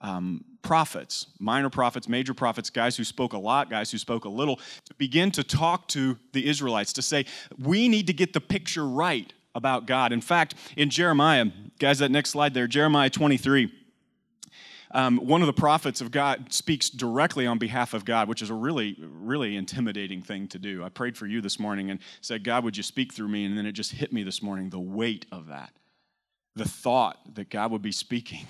um, 0.00 0.44
prophets, 0.62 1.26
minor 1.40 1.68
prophets, 1.68 2.08
major 2.08 2.34
prophets, 2.34 2.70
guys 2.70 2.96
who 2.96 3.02
spoke 3.02 3.32
a 3.32 3.38
lot, 3.38 3.68
guys 3.68 3.90
who 3.90 3.98
spoke 3.98 4.26
a 4.26 4.28
little, 4.28 4.60
to 4.84 4.94
begin 4.96 5.32
to 5.32 5.42
talk 5.42 5.88
to 5.88 6.16
the 6.32 6.48
Israelites 6.48 6.92
to 6.92 7.02
say, 7.02 7.26
we 7.58 7.88
need 7.88 8.06
to 8.06 8.12
get 8.12 8.32
the 8.32 8.40
picture 8.40 8.86
right 8.86 9.32
about 9.54 9.86
God. 9.86 10.12
In 10.12 10.20
fact, 10.20 10.54
in 10.76 10.90
Jeremiah, 10.90 11.46
guys, 11.78 11.98
that 11.98 12.10
next 12.10 12.30
slide 12.30 12.54
there, 12.54 12.66
Jeremiah 12.66 13.10
23. 13.10 13.72
Um, 14.94 15.16
one 15.18 15.40
of 15.40 15.46
the 15.46 15.54
prophets 15.54 16.02
of 16.02 16.10
God 16.10 16.52
speaks 16.52 16.90
directly 16.90 17.46
on 17.46 17.58
behalf 17.58 17.94
of 17.94 18.04
God, 18.04 18.28
which 18.28 18.42
is 18.42 18.50
a 18.50 18.54
really, 18.54 18.96
really 19.00 19.56
intimidating 19.56 20.20
thing 20.20 20.48
to 20.48 20.58
do. 20.58 20.84
I 20.84 20.90
prayed 20.90 21.16
for 21.16 21.26
you 21.26 21.40
this 21.40 21.58
morning 21.58 21.90
and 21.90 21.98
said, 22.20 22.44
God, 22.44 22.62
would 22.64 22.76
you 22.76 22.82
speak 22.82 23.14
through 23.14 23.28
me? 23.28 23.46
And 23.46 23.56
then 23.56 23.64
it 23.64 23.72
just 23.72 23.92
hit 23.92 24.12
me 24.12 24.22
this 24.22 24.42
morning 24.42 24.68
the 24.68 24.78
weight 24.78 25.24
of 25.32 25.48
that. 25.48 25.72
The 26.56 26.68
thought 26.68 27.34
that 27.36 27.48
God 27.48 27.70
would 27.70 27.80
be 27.80 27.92
speaking 27.92 28.46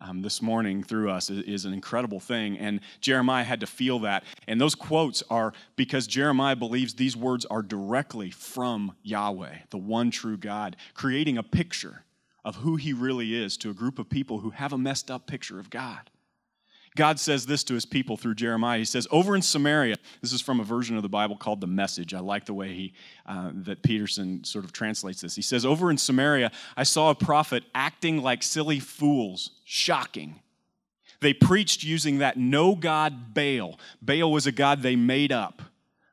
um, 0.00 0.22
this 0.22 0.40
morning 0.40 0.82
through 0.82 1.10
us 1.10 1.30
is, 1.30 1.44
is, 1.44 1.64
an 1.64 1.72
incredible 1.72 2.20
thing. 2.20 2.58
And 2.58 2.80
Jeremiah 3.00 3.44
had 3.44 3.60
to 3.60 3.66
feel 3.66 3.98
that. 4.00 4.24
And 4.48 4.60
those 4.60 4.74
quotes 4.74 5.22
are 5.30 5.52
because 5.76 6.06
Jeremiah 6.06 6.56
believes 6.56 6.94
these 6.94 7.16
words 7.16 7.44
are 7.46 7.62
directly 7.62 8.30
from 8.30 8.92
Yahweh, 9.02 9.56
the 9.70 9.78
one 9.78 10.10
true 10.10 10.36
God, 10.36 10.76
creating 10.94 11.36
a 11.36 11.42
picture 11.42 12.04
of 12.44 12.56
who 12.56 12.76
he 12.76 12.92
really 12.92 13.34
is 13.34 13.56
to 13.58 13.70
a 13.70 13.74
group 13.74 13.98
of 13.98 14.08
people 14.08 14.40
who 14.40 14.50
have 14.50 14.72
a 14.72 14.78
messed 14.78 15.10
up 15.10 15.26
picture 15.26 15.58
of 15.58 15.70
God. 15.70 16.10
God 16.96 17.20
says 17.20 17.46
this 17.46 17.62
to 17.64 17.74
his 17.74 17.86
people 17.86 18.16
through 18.16 18.34
Jeremiah. 18.34 18.78
He 18.78 18.84
says, 18.84 19.06
Over 19.10 19.36
in 19.36 19.42
Samaria, 19.42 19.96
this 20.22 20.32
is 20.32 20.40
from 20.40 20.58
a 20.58 20.64
version 20.64 20.96
of 20.96 21.02
the 21.02 21.08
Bible 21.08 21.36
called 21.36 21.60
the 21.60 21.66
Message. 21.66 22.14
I 22.14 22.20
like 22.20 22.46
the 22.46 22.54
way 22.54 22.74
he, 22.74 22.92
uh, 23.26 23.52
that 23.54 23.82
Peterson 23.82 24.42
sort 24.42 24.64
of 24.64 24.72
translates 24.72 25.20
this. 25.20 25.36
He 25.36 25.42
says, 25.42 25.64
Over 25.64 25.90
in 25.90 25.96
Samaria, 25.98 26.50
I 26.76 26.82
saw 26.82 27.10
a 27.10 27.14
prophet 27.14 27.62
acting 27.74 28.22
like 28.22 28.42
silly 28.42 28.80
fools. 28.80 29.50
Shocking. 29.64 30.40
They 31.20 31.32
preached 31.32 31.84
using 31.84 32.18
that 32.18 32.36
no 32.38 32.74
God 32.74 33.34
Baal. 33.34 33.78
Baal 34.02 34.32
was 34.32 34.46
a 34.46 34.52
God 34.52 34.82
they 34.82 34.96
made 34.96 35.30
up, 35.30 35.62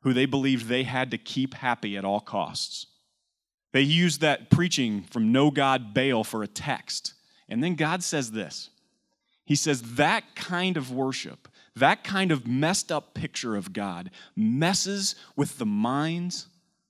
who 0.02 0.14
they 0.14 0.26
believed 0.26 0.68
they 0.68 0.84
had 0.84 1.12
to 1.12 1.18
keep 1.18 1.56
happy 1.56 1.98
at 1.98 2.06
all 2.06 2.20
costs. 2.20 2.88
They 3.72 3.82
used 3.82 4.22
that 4.22 4.50
preaching 4.50 5.04
from 5.04 5.32
no 5.32 5.50
God 5.50 5.94
Baal 5.94 6.24
for 6.24 6.44
a 6.44 6.48
text. 6.48 7.14
And 7.50 7.64
then 7.64 7.76
God 7.76 8.04
says 8.04 8.32
this 8.32 8.70
he 9.48 9.56
says 9.56 9.94
that 9.94 10.36
kind 10.36 10.76
of 10.76 10.92
worship, 10.92 11.48
that 11.74 12.04
kind 12.04 12.34
of 12.34 12.46
messed 12.46 12.92
up 12.92 13.14
picture 13.14 13.56
of 13.56 13.72
God, 13.72 14.12
messes 14.36 15.16
with 15.38 15.58
the 15.58 15.66
minds 15.66 16.48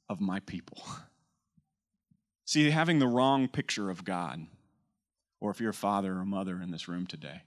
of 0.09 0.19
my 0.19 0.39
people. 0.39 0.81
See, 2.45 2.71
having 2.71 2.97
the 2.97 3.07
wrong 3.07 3.47
picture 3.47 3.91
of 3.91 4.03
God, 4.03 4.47
or 5.39 5.51
if 5.51 5.61
you're 5.61 5.69
a 5.69 5.73
father 5.73 6.13
or 6.13 6.25
mother 6.25 6.59
in 6.59 6.71
this 6.71 6.87
room 6.87 7.05
today, 7.05 7.43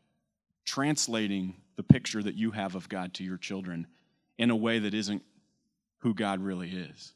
translating 0.64 1.56
the 1.74 1.82
picture 1.82 2.22
that 2.22 2.36
you 2.36 2.52
have 2.52 2.76
of 2.76 2.88
God 2.88 3.12
to 3.14 3.24
your 3.24 3.36
children 3.36 3.88
in 4.38 4.50
a 4.50 4.56
way 4.56 4.78
that 4.78 4.94
isn't 4.94 5.24
who 5.98 6.14
God 6.14 6.40
really 6.40 6.70
is, 6.70 7.14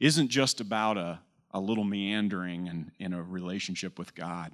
isn't 0.00 0.30
just 0.30 0.60
about 0.60 0.98
a, 0.98 1.20
a 1.52 1.60
little 1.60 1.84
meandering 1.84 2.66
in, 2.66 2.90
in 2.98 3.12
a 3.12 3.22
relationship 3.22 4.00
with 4.00 4.16
God 4.16 4.50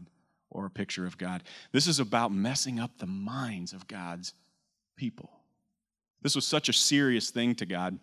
or 0.52 0.66
a 0.66 0.70
picture 0.70 1.06
of 1.06 1.18
God. 1.18 1.42
This 1.72 1.86
is 1.86 1.98
about 1.98 2.32
messing 2.32 2.78
up 2.78 2.98
the 2.98 3.06
minds 3.06 3.72
of 3.72 3.88
God's 3.88 4.34
people. 4.96 5.30
This 6.22 6.36
was 6.36 6.46
such 6.46 6.68
a 6.68 6.72
serious 6.72 7.30
thing 7.30 7.54
to 7.56 7.66
God 7.66 7.98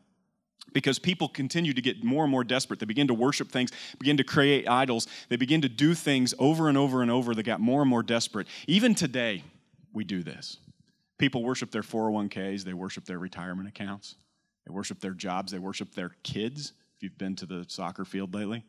because 0.73 0.99
people 0.99 1.29
continue 1.29 1.73
to 1.73 1.81
get 1.81 2.03
more 2.03 2.23
and 2.23 2.31
more 2.31 2.43
desperate. 2.43 2.79
They 2.79 2.85
begin 2.85 3.07
to 3.07 3.13
worship 3.13 3.49
things, 3.49 3.71
begin 3.97 4.17
to 4.17 4.23
create 4.23 4.67
idols, 4.67 5.07
they 5.29 5.37
begin 5.37 5.61
to 5.61 5.69
do 5.69 5.93
things 5.93 6.33
over 6.37 6.67
and 6.67 6.77
over 6.77 7.01
and 7.01 7.09
over. 7.09 7.33
They 7.33 7.43
got 7.43 7.61
more 7.61 7.81
and 7.81 7.89
more 7.89 8.03
desperate. 8.03 8.47
Even 8.67 8.93
today, 8.93 9.43
we 9.93 10.03
do 10.03 10.21
this. 10.21 10.57
People 11.17 11.43
worship 11.43 11.71
their 11.71 11.81
401ks, 11.81 12.63
they 12.63 12.73
worship 12.73 13.05
their 13.05 13.19
retirement 13.19 13.67
accounts, 13.67 14.15
they 14.65 14.73
worship 14.73 14.99
their 14.99 15.13
jobs, 15.13 15.51
they 15.51 15.59
worship 15.59 15.93
their 15.93 16.11
kids. 16.23 16.73
If 16.97 17.03
you've 17.03 17.17
been 17.17 17.35
to 17.37 17.45
the 17.45 17.65
soccer 17.67 18.05
field 18.05 18.33
lately, 18.33 18.63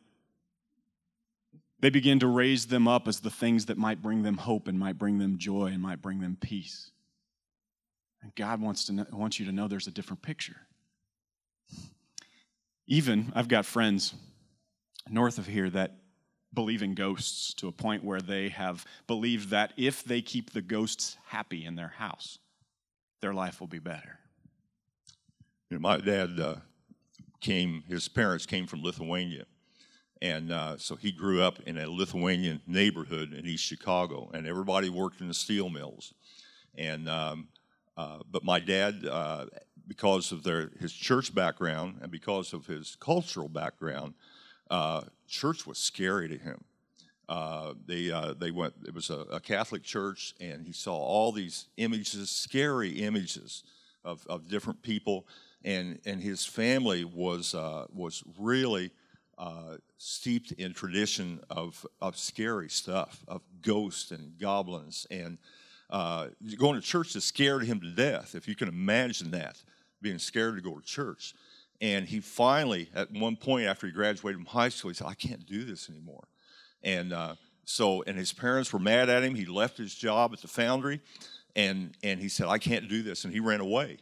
they 1.81 1.89
begin 1.89 2.19
to 2.19 2.27
raise 2.27 2.67
them 2.67 2.87
up 2.87 3.07
as 3.07 3.19
the 3.19 3.31
things 3.31 3.65
that 3.65 3.77
might 3.77 4.01
bring 4.01 4.23
them 4.23 4.37
hope 4.37 4.67
and 4.67 4.79
might 4.79 4.97
bring 4.97 5.17
them 5.17 5.37
joy 5.37 5.65
and 5.65 5.81
might 5.81 6.01
bring 6.01 6.19
them 6.19 6.37
peace. 6.39 6.91
And 8.21 8.33
God 8.35 8.61
wants, 8.61 8.85
to 8.85 8.93
know, 8.93 9.05
wants 9.11 9.39
you 9.39 9.47
to 9.47 9.51
know 9.51 9.67
there's 9.67 9.87
a 9.87 9.91
different 9.91 10.21
picture. 10.21 10.57
Even, 12.87 13.31
I've 13.35 13.47
got 13.47 13.65
friends 13.65 14.13
north 15.09 15.39
of 15.39 15.47
here 15.47 15.69
that 15.71 15.95
believe 16.53 16.83
in 16.83 16.93
ghosts 16.93 17.53
to 17.55 17.67
a 17.67 17.71
point 17.71 18.03
where 18.03 18.21
they 18.21 18.49
have 18.49 18.85
believed 19.07 19.49
that 19.49 19.73
if 19.75 20.03
they 20.03 20.21
keep 20.21 20.51
the 20.51 20.61
ghosts 20.61 21.17
happy 21.27 21.65
in 21.65 21.75
their 21.75 21.93
house, 21.97 22.37
their 23.21 23.33
life 23.33 23.59
will 23.59 23.67
be 23.67 23.79
better. 23.79 24.19
You 25.69 25.77
know, 25.77 25.81
my 25.81 25.97
dad 25.97 26.39
uh, 26.39 26.55
came, 27.39 27.83
his 27.87 28.07
parents 28.07 28.45
came 28.45 28.67
from 28.67 28.83
Lithuania. 28.83 29.45
And 30.21 30.51
uh, 30.51 30.77
so 30.77 30.95
he 30.95 31.11
grew 31.11 31.41
up 31.41 31.59
in 31.61 31.79
a 31.79 31.89
Lithuanian 31.89 32.61
neighborhood 32.67 33.33
in 33.33 33.45
East 33.47 33.63
Chicago, 33.63 34.29
and 34.33 34.45
everybody 34.45 34.87
worked 34.89 35.19
in 35.19 35.27
the 35.27 35.33
steel 35.33 35.69
mills. 35.69 36.13
And 36.77 37.09
um, 37.09 37.47
uh, 37.97 38.19
but 38.29 38.43
my 38.43 38.59
dad, 38.59 39.05
uh, 39.09 39.45
because 39.87 40.31
of 40.31 40.43
their 40.43 40.71
his 40.79 40.93
church 40.93 41.33
background 41.33 41.97
and 42.01 42.11
because 42.11 42.53
of 42.53 42.67
his 42.67 42.95
cultural 42.99 43.49
background, 43.49 44.13
uh, 44.69 45.01
church 45.27 45.65
was 45.65 45.79
scary 45.79 46.29
to 46.29 46.37
him. 46.37 46.63
Uh, 47.27 47.73
they 47.87 48.11
uh, 48.11 48.33
they 48.33 48.51
went. 48.51 48.75
It 48.85 48.93
was 48.93 49.09
a, 49.09 49.21
a, 49.31 49.39
Catholic 49.39 49.83
church, 49.83 50.35
and 50.39 50.65
he 50.65 50.73
saw 50.73 50.95
all 50.95 51.31
these 51.31 51.67
images, 51.77 52.29
scary 52.29 52.91
images 53.01 53.63
of, 54.03 54.25
of 54.27 54.47
different 54.47 54.81
people, 54.83 55.25
and 55.63 55.99
and 56.05 56.21
his 56.21 56.45
family 56.45 57.05
was 57.05 57.55
was 57.93 58.23
really 58.37 58.91
uh, 59.41 59.77
steeped 59.97 60.51
in 60.53 60.71
tradition 60.71 61.41
of, 61.49 61.83
of 61.99 62.15
scary 62.15 62.69
stuff, 62.69 63.25
of 63.27 63.41
ghosts 63.63 64.11
and 64.11 64.37
goblins. 64.39 65.07
And 65.09 65.39
uh, 65.89 66.27
going 66.59 66.79
to 66.79 66.85
church 66.85 67.13
has 67.15 67.23
scared 67.23 67.63
him 67.63 67.81
to 67.81 67.89
death, 67.89 68.35
if 68.35 68.47
you 68.47 68.55
can 68.55 68.67
imagine 68.67 69.31
that, 69.31 69.57
being 69.99 70.19
scared 70.19 70.55
to 70.57 70.61
go 70.61 70.75
to 70.75 70.85
church. 70.85 71.33
And 71.81 72.07
he 72.07 72.19
finally, 72.19 72.91
at 72.93 73.11
one 73.11 73.35
point 73.35 73.65
after 73.65 73.87
he 73.87 73.93
graduated 73.93 74.37
from 74.37 74.45
high 74.45 74.69
school, 74.69 74.89
he 74.89 74.95
said, 74.95 75.07
I 75.07 75.15
can't 75.15 75.47
do 75.47 75.65
this 75.65 75.89
anymore. 75.89 76.27
And 76.83 77.11
uh, 77.11 77.33
so, 77.65 78.03
and 78.03 78.15
his 78.15 78.31
parents 78.31 78.71
were 78.71 78.79
mad 78.79 79.09
at 79.09 79.23
him. 79.23 79.33
He 79.33 79.45
left 79.45 79.75
his 79.75 79.95
job 79.95 80.33
at 80.33 80.41
the 80.41 80.47
foundry 80.47 81.01
and, 81.55 81.97
and 82.03 82.19
he 82.19 82.29
said, 82.29 82.45
I 82.45 82.59
can't 82.59 82.87
do 82.87 83.01
this. 83.01 83.25
And 83.25 83.33
he 83.33 83.39
ran 83.39 83.59
away, 83.59 83.97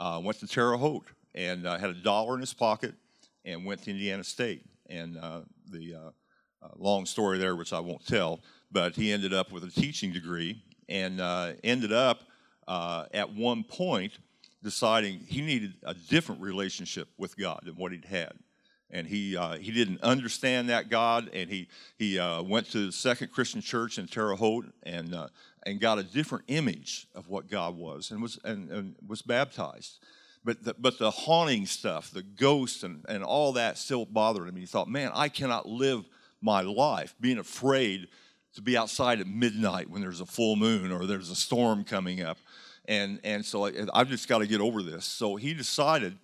uh, 0.00 0.20
went 0.20 0.40
to 0.40 0.48
Terre 0.48 0.76
Haute 0.76 1.06
and 1.32 1.64
uh, 1.64 1.78
had 1.78 1.90
a 1.90 1.94
dollar 1.94 2.34
in 2.34 2.40
his 2.40 2.52
pocket 2.52 2.94
and 3.44 3.64
went 3.64 3.82
to 3.82 3.90
Indiana 3.90 4.24
State. 4.24 4.64
And 4.88 5.16
uh, 5.16 5.40
the 5.70 5.94
uh, 5.94 6.64
uh, 6.64 6.68
long 6.76 7.06
story 7.06 7.38
there, 7.38 7.56
which 7.56 7.72
I 7.72 7.80
won't 7.80 8.06
tell, 8.06 8.40
but 8.70 8.94
he 8.94 9.12
ended 9.12 9.32
up 9.32 9.52
with 9.52 9.64
a 9.64 9.70
teaching 9.70 10.12
degree 10.12 10.62
and 10.88 11.20
uh, 11.20 11.52
ended 11.62 11.92
up 11.92 12.22
uh, 12.68 13.04
at 13.12 13.32
one 13.32 13.64
point 13.64 14.18
deciding 14.62 15.20
he 15.20 15.42
needed 15.42 15.74
a 15.82 15.94
different 15.94 16.40
relationship 16.40 17.08
with 17.18 17.36
God 17.36 17.60
than 17.64 17.76
what 17.76 17.92
he'd 17.92 18.06
had. 18.06 18.32
And 18.90 19.06
he, 19.06 19.36
he 19.60 19.72
didn't 19.72 20.02
understand 20.02 20.68
that 20.68 20.88
God, 20.88 21.28
and 21.34 21.50
he, 21.50 21.68
he 21.98 22.18
went 22.44 22.70
to 22.70 22.86
the 22.86 22.92
Second 22.92 23.32
Christian 23.32 23.60
Church 23.60 23.98
in 23.98 24.06
Terre 24.06 24.36
Haute 24.36 24.72
and, 24.84 25.14
and 25.66 25.80
got 25.80 25.98
a 25.98 26.04
different 26.04 26.44
image 26.46 27.08
of 27.14 27.28
what 27.28 27.50
God 27.50 27.76
was 27.76 28.10
and 28.10 28.22
was, 28.22 28.38
and, 28.44 28.70
and 28.70 28.94
was 29.06 29.20
baptized. 29.20 29.98
But 30.44 30.62
the, 30.62 30.74
but 30.78 30.98
the 30.98 31.10
haunting 31.10 31.66
stuff, 31.66 32.10
the 32.10 32.22
ghosts 32.22 32.82
and, 32.82 33.04
and 33.08 33.24
all 33.24 33.52
that 33.52 33.78
still 33.78 34.04
bothered 34.04 34.48
him. 34.48 34.56
He 34.56 34.66
thought, 34.66 34.88
man, 34.88 35.10
I 35.14 35.28
cannot 35.28 35.66
live 35.66 36.04
my 36.42 36.60
life 36.60 37.14
being 37.20 37.38
afraid 37.38 38.08
to 38.54 38.62
be 38.62 38.76
outside 38.76 39.20
at 39.20 39.26
midnight 39.26 39.88
when 39.88 40.02
there's 40.02 40.20
a 40.20 40.26
full 40.26 40.56
moon 40.56 40.92
or 40.92 41.06
there's 41.06 41.30
a 41.30 41.34
storm 41.34 41.82
coming 41.82 42.22
up. 42.22 42.38
And, 42.86 43.20
and 43.24 43.44
so 43.44 43.66
I, 43.66 43.72
I've 43.94 44.08
just 44.08 44.28
got 44.28 44.38
to 44.38 44.46
get 44.46 44.60
over 44.60 44.82
this. 44.82 45.06
So 45.06 45.36
he 45.36 45.54
decided 45.54 46.18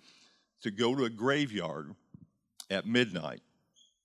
to 0.61 0.69
go 0.69 0.95
to 0.95 1.05
a 1.05 1.09
graveyard 1.09 1.95
at 2.69 2.85
midnight. 2.85 3.41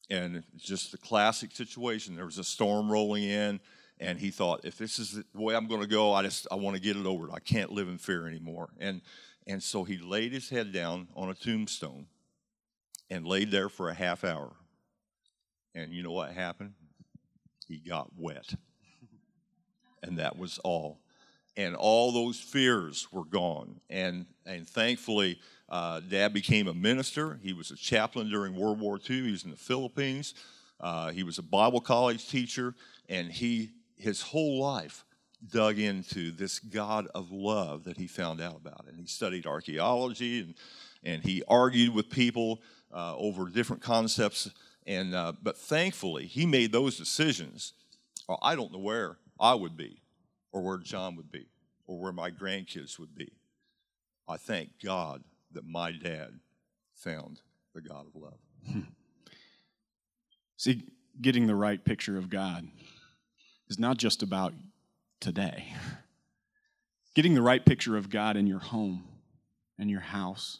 And 0.08 0.44
just 0.56 0.92
the 0.92 0.98
classic 0.98 1.50
situation. 1.50 2.14
There 2.14 2.24
was 2.24 2.38
a 2.38 2.44
storm 2.44 2.90
rolling 2.90 3.24
in, 3.24 3.58
and 3.98 4.20
he 4.20 4.30
thought, 4.30 4.60
if 4.64 4.78
this 4.78 5.00
is 5.00 5.14
the 5.14 5.24
way 5.34 5.56
I'm 5.56 5.66
going 5.66 5.80
to 5.80 5.88
go, 5.88 6.12
I 6.12 6.22
just 6.22 6.46
I 6.50 6.54
want 6.54 6.76
to 6.76 6.82
get 6.82 6.96
it 6.96 7.06
over. 7.06 7.28
I 7.32 7.40
can't 7.40 7.72
live 7.72 7.88
in 7.88 7.98
fear 7.98 8.28
anymore. 8.28 8.68
And 8.78 9.00
and 9.46 9.62
so 9.62 9.84
he 9.84 9.98
laid 9.98 10.32
his 10.32 10.48
head 10.48 10.72
down 10.72 11.08
on 11.14 11.30
a 11.30 11.34
tombstone 11.34 12.06
and 13.10 13.26
laid 13.26 13.50
there 13.50 13.68
for 13.68 13.88
a 13.88 13.94
half 13.94 14.24
hour. 14.24 14.52
And 15.74 15.92
you 15.92 16.02
know 16.02 16.12
what 16.12 16.32
happened? 16.32 16.74
He 17.68 17.78
got 17.78 18.10
wet. 18.16 18.54
And 20.02 20.18
that 20.18 20.38
was 20.38 20.58
all. 20.58 21.00
And 21.56 21.74
all 21.74 22.12
those 22.12 22.38
fears 22.38 23.08
were 23.12 23.24
gone. 23.24 23.80
And, 23.88 24.26
and 24.44 24.68
thankfully, 24.68 25.38
uh, 25.68 26.00
Dad 26.00 26.32
became 26.32 26.68
a 26.68 26.74
minister. 26.74 27.38
He 27.42 27.52
was 27.52 27.70
a 27.70 27.76
chaplain 27.76 28.28
during 28.28 28.54
World 28.54 28.80
War 28.80 28.98
II. 28.98 29.24
He 29.24 29.30
was 29.30 29.44
in 29.44 29.50
the 29.50 29.56
Philippines. 29.56 30.34
Uh, 30.80 31.10
he 31.10 31.22
was 31.22 31.38
a 31.38 31.42
Bible 31.42 31.80
college 31.80 32.28
teacher. 32.28 32.74
And 33.08 33.30
he, 33.30 33.70
his 33.96 34.20
whole 34.20 34.60
life, 34.60 35.04
dug 35.50 35.78
into 35.78 36.30
this 36.30 36.58
God 36.58 37.08
of 37.14 37.30
love 37.30 37.84
that 37.84 37.96
he 37.96 38.06
found 38.06 38.40
out 38.40 38.56
about. 38.56 38.86
And 38.88 38.98
he 38.98 39.06
studied 39.06 39.46
archaeology 39.46 40.40
and, 40.40 40.54
and 41.04 41.22
he 41.22 41.42
argued 41.48 41.94
with 41.94 42.10
people 42.10 42.60
uh, 42.92 43.16
over 43.16 43.48
different 43.48 43.82
concepts. 43.82 44.50
And, 44.86 45.14
uh, 45.14 45.32
but 45.42 45.58
thankfully, 45.58 46.26
he 46.26 46.46
made 46.46 46.72
those 46.72 46.96
decisions. 46.96 47.72
Or 48.28 48.38
I 48.42 48.56
don't 48.56 48.72
know 48.72 48.78
where 48.78 49.18
I 49.38 49.54
would 49.54 49.76
be, 49.76 50.00
or 50.52 50.62
where 50.62 50.78
John 50.78 51.16
would 51.16 51.30
be, 51.30 51.46
or 51.86 51.98
where 51.98 52.12
my 52.12 52.30
grandkids 52.30 52.98
would 52.98 53.14
be. 53.14 53.32
I 54.28 54.36
thank 54.36 54.70
God 54.82 55.22
that 55.52 55.66
my 55.66 55.92
dad 55.92 56.40
found 56.94 57.40
the 57.74 57.80
God 57.80 58.06
of 58.06 58.20
love. 58.20 58.84
See, 60.56 60.82
getting 61.20 61.46
the 61.46 61.54
right 61.54 61.84
picture 61.84 62.16
of 62.16 62.30
God 62.30 62.66
is 63.68 63.78
not 63.78 63.98
just 63.98 64.22
about 64.22 64.52
today. 65.20 65.74
Getting 67.14 67.34
the 67.34 67.42
right 67.42 67.64
picture 67.64 67.96
of 67.96 68.10
God 68.10 68.36
in 68.36 68.46
your 68.46 68.58
home 68.58 69.04
and 69.78 69.90
your 69.90 70.00
house 70.00 70.58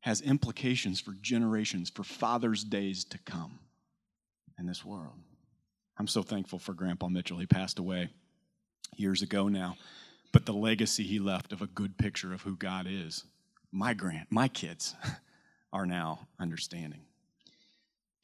has 0.00 0.20
implications 0.20 1.00
for 1.00 1.12
generations, 1.20 1.90
for 1.90 2.04
Father's 2.04 2.64
days 2.64 3.04
to 3.04 3.18
come 3.18 3.58
in 4.58 4.66
this 4.66 4.84
world. 4.84 5.14
I'm 5.98 6.06
so 6.06 6.22
thankful 6.22 6.58
for 6.58 6.72
Grandpa 6.72 7.08
Mitchell. 7.08 7.38
He 7.38 7.46
passed 7.46 7.78
away 7.78 8.08
years 8.96 9.22
ago 9.22 9.48
now, 9.48 9.76
but 10.32 10.46
the 10.46 10.52
legacy 10.52 11.04
he 11.04 11.18
left 11.18 11.52
of 11.52 11.62
a 11.62 11.66
good 11.66 11.98
picture 11.98 12.32
of 12.32 12.42
who 12.42 12.56
God 12.56 12.86
is, 12.88 13.24
my 13.72 13.94
grand, 13.94 14.26
my 14.30 14.48
kids 14.48 14.94
are 15.72 15.86
now 15.86 16.28
understanding. 16.38 17.00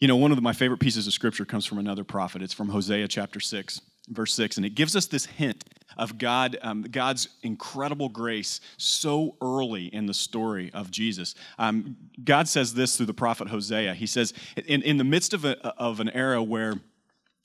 You 0.00 0.08
know, 0.08 0.16
one 0.16 0.32
of 0.32 0.42
my 0.42 0.52
favorite 0.52 0.80
pieces 0.80 1.06
of 1.06 1.12
scripture 1.12 1.44
comes 1.44 1.66
from 1.66 1.78
another 1.78 2.04
prophet. 2.04 2.42
It's 2.42 2.54
from 2.54 2.68
Hosea 2.68 3.08
chapter 3.08 3.40
6 3.40 3.80
verse 4.08 4.34
6 4.34 4.56
and 4.58 4.66
it 4.66 4.74
gives 4.74 4.94
us 4.94 5.06
this 5.06 5.24
hint 5.24 5.64
of 5.96 6.18
god 6.18 6.58
um, 6.62 6.82
god's 6.82 7.28
incredible 7.42 8.08
grace 8.08 8.60
so 8.76 9.36
early 9.40 9.86
in 9.86 10.06
the 10.06 10.14
story 10.14 10.70
of 10.74 10.90
jesus. 10.90 11.34
Um, 11.58 11.96
god 12.22 12.48
says 12.48 12.74
this 12.74 12.96
through 12.96 13.06
the 13.06 13.14
prophet 13.14 13.48
hosea. 13.48 13.94
He 13.94 14.06
says 14.06 14.32
in, 14.66 14.82
in 14.82 14.98
the 14.98 15.04
midst 15.04 15.32
of, 15.32 15.44
a, 15.44 15.58
of 15.78 16.00
an 16.00 16.10
era 16.10 16.42
where 16.42 16.74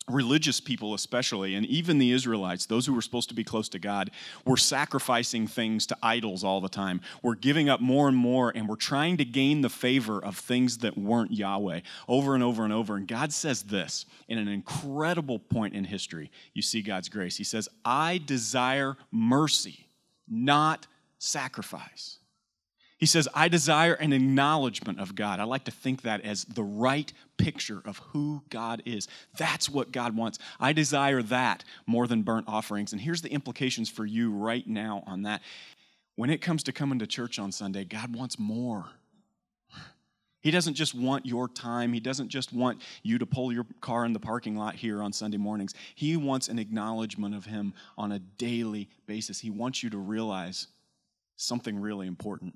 religious 0.09 0.59
people 0.59 0.93
especially 0.93 1.55
and 1.55 1.65
even 1.65 1.97
the 1.97 2.11
israelites 2.11 2.65
those 2.65 2.85
who 2.85 2.93
were 2.93 3.01
supposed 3.01 3.29
to 3.29 3.35
be 3.35 3.43
close 3.43 3.69
to 3.69 3.79
god 3.79 4.11
were 4.45 4.57
sacrificing 4.57 5.47
things 5.47 5.85
to 5.87 5.97
idols 6.01 6.43
all 6.43 6.61
the 6.61 6.69
time. 6.69 7.01
We're 7.21 7.35
giving 7.35 7.69
up 7.69 7.81
more 7.81 8.07
and 8.07 8.17
more 8.17 8.51
and 8.55 8.67
we're 8.67 8.75
trying 8.75 9.17
to 9.17 9.25
gain 9.25 9.61
the 9.61 9.69
favor 9.69 10.23
of 10.23 10.37
things 10.37 10.79
that 10.79 10.97
weren't 10.97 11.31
yahweh 11.31 11.81
over 12.07 12.35
and 12.35 12.43
over 12.43 12.63
and 12.63 12.73
over. 12.73 12.95
And 12.95 13.07
god 13.07 13.33
says 13.33 13.63
this 13.63 14.05
in 14.27 14.37
an 14.37 14.47
incredible 14.47 15.39
point 15.39 15.73
in 15.73 15.83
history. 15.83 16.31
You 16.53 16.61
see 16.61 16.81
god's 16.81 17.09
grace. 17.09 17.37
He 17.37 17.43
says 17.43 17.67
i 17.83 18.21
desire 18.25 18.97
mercy 19.11 19.87
not 20.27 20.87
sacrifice 21.17 22.19
he 23.00 23.06
says, 23.06 23.29
I 23.34 23.48
desire 23.48 23.94
an 23.94 24.12
acknowledgement 24.12 25.00
of 25.00 25.15
God. 25.15 25.39
I 25.39 25.46
like 25.46 25.63
to 25.63 25.72
think 25.72 26.01
that 26.01 26.20
as 26.25 26.44
the 26.44 26.63
right 26.63 27.12
picture 27.38 27.82
of 27.86 27.98
who 27.98 28.44
God 28.50 28.84
is. 28.86 29.08
That's 29.38 29.70
what 29.70 29.94
God 29.94 30.18
wants. 30.18 30.38
I 30.60 30.74
desire 30.74 31.24
that 31.24 31.63
more 31.88 32.08
than 32.08 32.24
burnt 32.24 32.50
offerings. 32.50 32.91
And 32.91 33.01
here's 33.01 33.22
the 33.22 33.32
implications 33.32 33.89
for 33.89 34.06
you 34.06 34.32
right 34.32 34.68
now 34.68 35.06
on 35.08 35.24
that. 35.24 35.41
When 36.18 36.29
it 36.29 36.41
comes 36.41 36.62
to 36.63 36.74
coming 36.74 37.00
to 37.00 37.08
church 37.08 37.39
on 37.39 37.53
Sunday, 37.53 37.86
God 37.86 38.13
wants 38.13 38.38
more. 38.38 38.88
He 40.41 40.51
doesn't 40.51 40.74
just 40.74 40.94
want 40.94 41.25
your 41.25 41.48
time. 41.48 41.94
He 41.94 42.01
doesn't 42.01 42.27
just 42.27 42.51
want 42.51 42.82
you 43.01 43.18
to 43.18 43.25
pull 43.25 43.53
your 43.53 43.65
car 43.79 44.03
in 44.03 44.12
the 44.12 44.20
parking 44.20 44.58
lot 44.58 44.75
here 44.75 45.01
on 45.01 45.13
Sunday 45.13 45.38
mornings. 45.38 45.74
He 45.96 46.18
wants 46.18 46.50
an 46.50 46.60
acknowledgement 46.60 47.34
of 47.34 47.46
Him 47.46 47.74
on 47.98 48.12
a 48.12 48.20
daily 48.20 48.89
basis. 49.06 49.39
He 49.39 49.50
wants 49.50 49.84
you 49.84 49.89
to 49.89 49.98
realize 49.98 50.68
something 51.38 51.79
really 51.79 52.06
important 52.08 52.53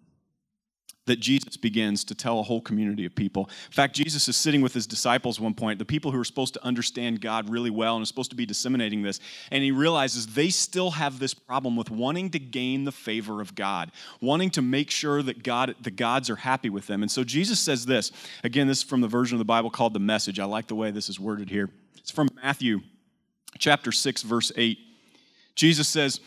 that 1.06 1.20
Jesus 1.20 1.58
begins 1.58 2.04
to 2.06 2.16
tell 2.16 2.40
a 2.40 2.44
whole 2.44 2.62
community 2.62 3.06
of 3.06 3.14
people. 3.14 3.50
In 3.66 3.74
fact, 3.74 3.96
Jesus 3.96 4.28
is 4.28 4.38
sitting 4.38 4.62
with 4.62 4.74
his 4.74 4.88
disciples 4.88 5.40
one 5.40 5.54
point, 5.54 5.80
the 5.80 5.86
people 5.86 6.12
who 6.12 6.20
are 6.20 6.26
supposed 6.26 6.54
to 6.54 6.64
understand 6.66 7.20
God 7.20 7.50
really 7.50 7.70
well 7.70 7.96
and 7.96 8.04
are 8.04 8.06
supposed 8.06 8.30
to 8.30 8.36
be 8.36 8.46
disseminating 8.46 9.02
this, 9.02 9.20
and 9.52 9.64
he 9.64 9.72
realizes 9.72 10.28
they 10.28 10.50
still 10.50 10.92
have 10.92 11.20
this 11.20 11.34
problem 11.34 11.76
with 11.76 11.92
wanting 11.92 12.30
to 12.32 12.40
gain 12.40 12.86
the 12.86 12.92
favor 12.92 13.42
of 13.42 13.56
God, 13.56 13.92
wanting 14.22 14.50
to 14.52 14.62
make 14.62 14.90
sure 14.90 15.22
that 15.22 15.44
God 15.44 15.76
the 15.82 15.92
gods 15.92 16.30
are 16.30 16.36
happy 16.38 16.70
with 16.70 16.88
them. 16.88 17.02
And 17.02 17.12
so 17.12 17.24
Jesus 17.24 17.60
says 17.60 17.86
this. 17.86 18.12
Again, 18.44 18.68
this 18.68 18.80
is 18.80 18.84
from 18.84 19.02
the 19.02 19.08
version 19.08 19.36
of 19.36 19.40
the 19.40 19.46
Bible 19.46 19.70
called 19.70 19.94
the 19.94 20.00
Message. 20.00 20.40
I 20.40 20.46
like 20.46 20.68
the 20.68 20.76
way 20.76 20.92
this 20.92 21.10
is 21.10 21.20
worded 21.20 21.50
here. 21.50 21.70
It's 21.98 22.12
from 22.12 22.30
Matthew 22.42 22.82
chapter 23.58 23.92
6 23.92 24.24
verse 24.24 24.52
8. 24.56 24.78
Jesus 25.56 25.88
says, 25.88 26.20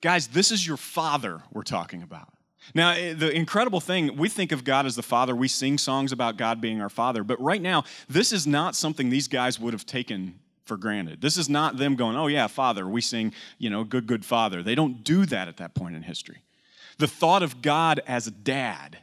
"Guys, 0.00 0.28
this 0.28 0.50
is 0.50 0.66
your 0.66 0.76
father 0.76 1.42
we're 1.52 1.62
talking 1.62 2.02
about." 2.02 2.33
Now, 2.72 2.90
eh, 2.92 3.12
the 3.12 3.30
incredible 3.30 3.80
thing, 3.80 4.16
we 4.16 4.28
think 4.28 4.52
of 4.52 4.64
God 4.64 4.86
as 4.86 4.96
the 4.96 5.02
Father. 5.02 5.34
We 5.34 5.48
sing 5.48 5.76
songs 5.76 6.12
about 6.12 6.36
God 6.36 6.60
being 6.60 6.80
our 6.80 6.88
Father. 6.88 7.24
But 7.24 7.40
right 7.40 7.60
now, 7.60 7.84
this 8.08 8.32
is 8.32 8.46
not 8.46 8.74
something 8.74 9.10
these 9.10 9.28
guys 9.28 9.60
would 9.60 9.72
have 9.74 9.84
taken 9.84 10.38
for 10.64 10.76
granted. 10.76 11.20
This 11.20 11.36
is 11.36 11.48
not 11.48 11.76
them 11.76 11.94
going, 11.94 12.16
oh, 12.16 12.26
yeah, 12.26 12.46
Father. 12.46 12.88
We 12.88 13.00
sing, 13.00 13.34
you 13.58 13.68
know, 13.68 13.84
good, 13.84 14.06
good 14.06 14.24
Father. 14.24 14.62
They 14.62 14.74
don't 14.74 15.04
do 15.04 15.26
that 15.26 15.48
at 15.48 15.58
that 15.58 15.74
point 15.74 15.94
in 15.94 16.02
history. 16.02 16.42
The 16.98 17.08
thought 17.08 17.42
of 17.42 17.60
God 17.60 18.00
as 18.06 18.26
a 18.26 18.30
dad 18.30 18.98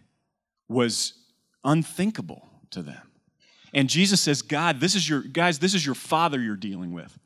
was 0.68 1.14
unthinkable 1.64 2.48
to 2.72 2.82
them. 2.82 3.12
And 3.74 3.90
Jesus 3.90 4.22
says, 4.22 4.42
God, 4.42 4.80
this 4.80 4.96
is 4.96 5.08
your, 5.08 5.22
guys, 5.22 5.60
this 5.60 5.74
is 5.74 5.86
your 5.86 5.96
Father 5.96 6.40
you're 6.40 6.56
dealing 6.56 6.94
with. 6.94 7.18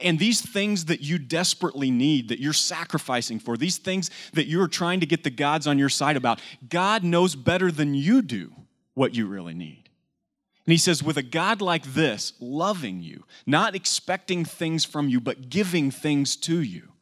And 0.00 0.18
these 0.18 0.40
things 0.40 0.86
that 0.86 1.00
you 1.00 1.18
desperately 1.18 1.90
need, 1.90 2.28
that 2.28 2.40
you're 2.40 2.52
sacrificing 2.52 3.38
for, 3.38 3.56
these 3.56 3.78
things 3.78 4.10
that 4.32 4.46
you're 4.46 4.68
trying 4.68 5.00
to 5.00 5.06
get 5.06 5.24
the 5.24 5.30
gods 5.30 5.66
on 5.66 5.78
your 5.78 5.88
side 5.88 6.16
about, 6.16 6.40
God 6.68 7.04
knows 7.04 7.34
better 7.34 7.70
than 7.70 7.94
you 7.94 8.22
do 8.22 8.52
what 8.94 9.14
you 9.14 9.26
really 9.26 9.54
need. 9.54 9.88
And 10.64 10.72
he 10.72 10.78
says, 10.78 11.02
with 11.02 11.16
a 11.16 11.22
God 11.22 11.60
like 11.60 11.84
this, 11.94 12.34
loving 12.40 13.02
you, 13.02 13.24
not 13.46 13.74
expecting 13.74 14.44
things 14.44 14.84
from 14.84 15.08
you, 15.08 15.20
but 15.20 15.50
giving 15.50 15.90
things 15.90 16.36
to 16.36 16.60
you, 16.60 16.92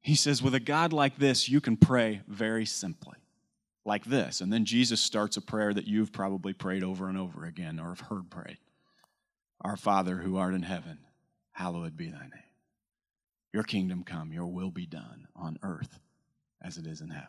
he 0.00 0.14
says, 0.14 0.40
with 0.40 0.54
a 0.54 0.60
God 0.60 0.92
like 0.92 1.18
this, 1.18 1.48
you 1.48 1.60
can 1.60 1.76
pray 1.76 2.22
very 2.28 2.64
simply, 2.64 3.18
like 3.84 4.04
this. 4.04 4.40
And 4.40 4.52
then 4.52 4.64
Jesus 4.64 5.00
starts 5.00 5.36
a 5.36 5.42
prayer 5.42 5.74
that 5.74 5.88
you've 5.88 6.12
probably 6.12 6.52
prayed 6.52 6.84
over 6.84 7.08
and 7.08 7.18
over 7.18 7.44
again 7.44 7.80
or 7.80 7.88
have 7.88 8.00
heard 8.02 8.30
prayed 8.30 8.58
Our 9.60 9.76
Father 9.76 10.18
who 10.18 10.36
art 10.36 10.54
in 10.54 10.62
heaven 10.62 11.00
hallowed 11.58 11.96
be 11.96 12.08
thy 12.08 12.20
name. 12.20 12.52
Your 13.52 13.64
kingdom 13.64 14.04
come, 14.04 14.32
your 14.32 14.46
will 14.46 14.70
be 14.70 14.86
done 14.86 15.26
on 15.34 15.58
earth 15.64 15.98
as 16.62 16.78
it 16.78 16.86
is 16.86 17.00
in 17.00 17.10
heaven. 17.10 17.28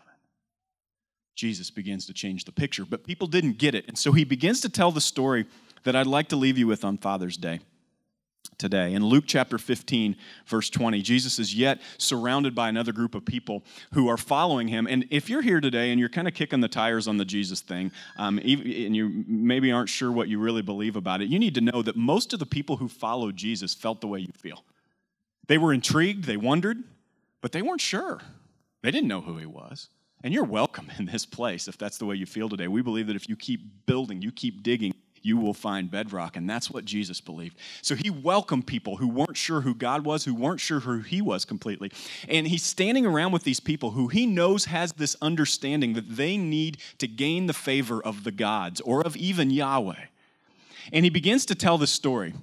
Jesus 1.36 1.72
begins 1.72 2.06
to 2.06 2.14
change 2.14 2.46
the 2.46 2.52
picture, 2.52 2.86
but 2.86 3.04
people 3.04 3.26
didn't 3.26 3.58
get 3.58 3.74
it. 3.74 3.86
And 3.88 3.98
so 3.98 4.12
he 4.12 4.24
begins 4.24 4.62
to 4.62 4.70
tell 4.70 4.92
the 4.92 5.02
story 5.02 5.48
that 5.84 5.96
I'd 5.96 6.06
like 6.06 6.28
to 6.28 6.36
leave 6.36 6.60
you 6.60 6.68
with 6.68 6.86
on 6.86 7.00
Father's 7.00 7.38
Day 7.38 7.60
today. 8.60 8.94
In 8.94 9.06
Luke 9.06 9.24
chapter 9.26 9.58
15, 9.58 10.16
verse 10.46 10.70
20, 10.70 11.02
Jesus 11.02 11.40
is 11.40 11.56
yet 11.56 11.80
surrounded 11.98 12.54
by 12.54 12.70
another 12.70 12.92
group 12.92 13.16
of 13.16 13.26
people 13.26 13.64
who 13.94 14.08
are 14.08 14.18
following 14.18 14.68
him. 14.68 14.86
And 14.86 15.08
if 15.10 15.30
you're 15.30 15.42
here 15.42 15.62
today 15.62 15.92
and 15.92 16.00
you're 16.00 16.10
kind 16.10 16.28
of 16.28 16.34
kicking 16.34 16.60
the 16.60 16.68
tires 16.68 17.08
on 17.08 17.18
the 17.18 17.26
Jesus 17.26 17.62
thing, 17.62 17.92
um, 18.18 18.38
and 18.38 18.96
you 18.96 19.24
maybe 19.28 19.72
aren't 19.72 19.90
sure 19.90 20.12
what 20.12 20.28
you 20.28 20.40
really 20.40 20.62
believe 20.62 20.96
about 20.96 21.22
it, 21.22 21.30
you 21.30 21.40
need 21.40 21.56
to 21.56 21.62
know 21.62 21.82
that 21.82 21.96
most 21.96 22.34
of 22.34 22.40
the 22.40 22.46
people 22.46 22.78
who 22.78 22.88
followed 22.88 23.36
Jesus 23.36 23.74
felt 23.74 24.02
the 24.02 24.08
way 24.08 24.20
you 24.20 24.34
feel. 24.38 24.64
They 25.48 25.58
were 25.58 25.74
intrigued, 25.74 26.26
they 26.26 26.38
wondered, 26.38 26.78
but 27.42 27.54
they 27.54 27.62
weren't 27.62 27.82
sure. 27.82 28.20
They 28.84 28.92
didn't 28.92 29.08
know 29.08 29.22
who 29.22 29.38
he 29.38 29.46
was. 29.46 29.90
And 30.24 30.34
you're 30.34 30.44
welcome 30.44 30.92
in 31.00 31.06
this 31.06 31.26
place 31.26 31.68
if 31.68 31.78
that's 31.78 31.98
the 31.98 32.06
way 32.06 32.16
you 32.16 32.26
feel 32.26 32.50
today. 32.50 32.68
We 32.68 32.82
believe 32.82 33.08
that 33.08 33.16
if 33.16 33.30
you 33.30 33.36
keep 33.36 33.86
building, 33.86 34.22
you 34.22 34.32
keep 34.32 34.64
digging, 34.64 34.94
you 35.22 35.38
will 35.38 35.54
find 35.54 35.90
bedrock. 35.90 36.36
And 36.36 36.50
that's 36.50 36.70
what 36.70 36.86
Jesus 36.86 37.22
believed. 37.22 37.58
So 37.82 37.96
he 37.96 38.10
welcomed 38.10 38.68
people 38.68 38.98
who 38.98 39.08
weren't 39.08 39.38
sure 39.38 39.62
who 39.62 39.76
God 39.76 40.06
was, 40.06 40.26
who 40.26 40.34
weren't 40.34 40.60
sure 40.60 40.80
who 40.80 41.00
he 41.00 41.22
was 41.22 41.46
completely. 41.46 41.92
And 42.28 42.48
he's 42.48 42.64
standing 42.64 43.06
around 43.06 43.32
with 43.32 43.44
these 43.44 43.60
people 43.60 43.92
who 43.92 44.08
he 44.08 44.26
knows 44.26 44.66
has 44.66 44.94
this 44.94 45.16
understanding 45.22 45.94
that 45.94 46.16
they 46.16 46.38
need 46.38 46.78
to 46.98 47.08
gain 47.08 47.48
the 47.48 47.54
favor 47.54 48.02
of 48.02 48.24
the 48.24 48.32
gods 48.32 48.82
or 48.82 49.02
of 49.02 49.16
even 49.18 49.52
Yahweh. 49.52 50.06
And 50.92 51.06
he 51.06 51.10
begins 51.10 51.46
to 51.48 51.56
tell 51.56 51.78
this 51.78 51.92
story. 51.92 52.34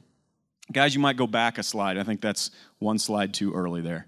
Guys, 0.72 0.94
you 0.94 1.00
might 1.00 1.16
go 1.16 1.26
back 1.26 1.58
a 1.58 1.62
slide. 1.62 1.96
I 1.96 2.02
think 2.02 2.20
that's 2.20 2.50
one 2.78 2.98
slide 2.98 3.32
too 3.32 3.52
early 3.54 3.80
there. 3.80 4.06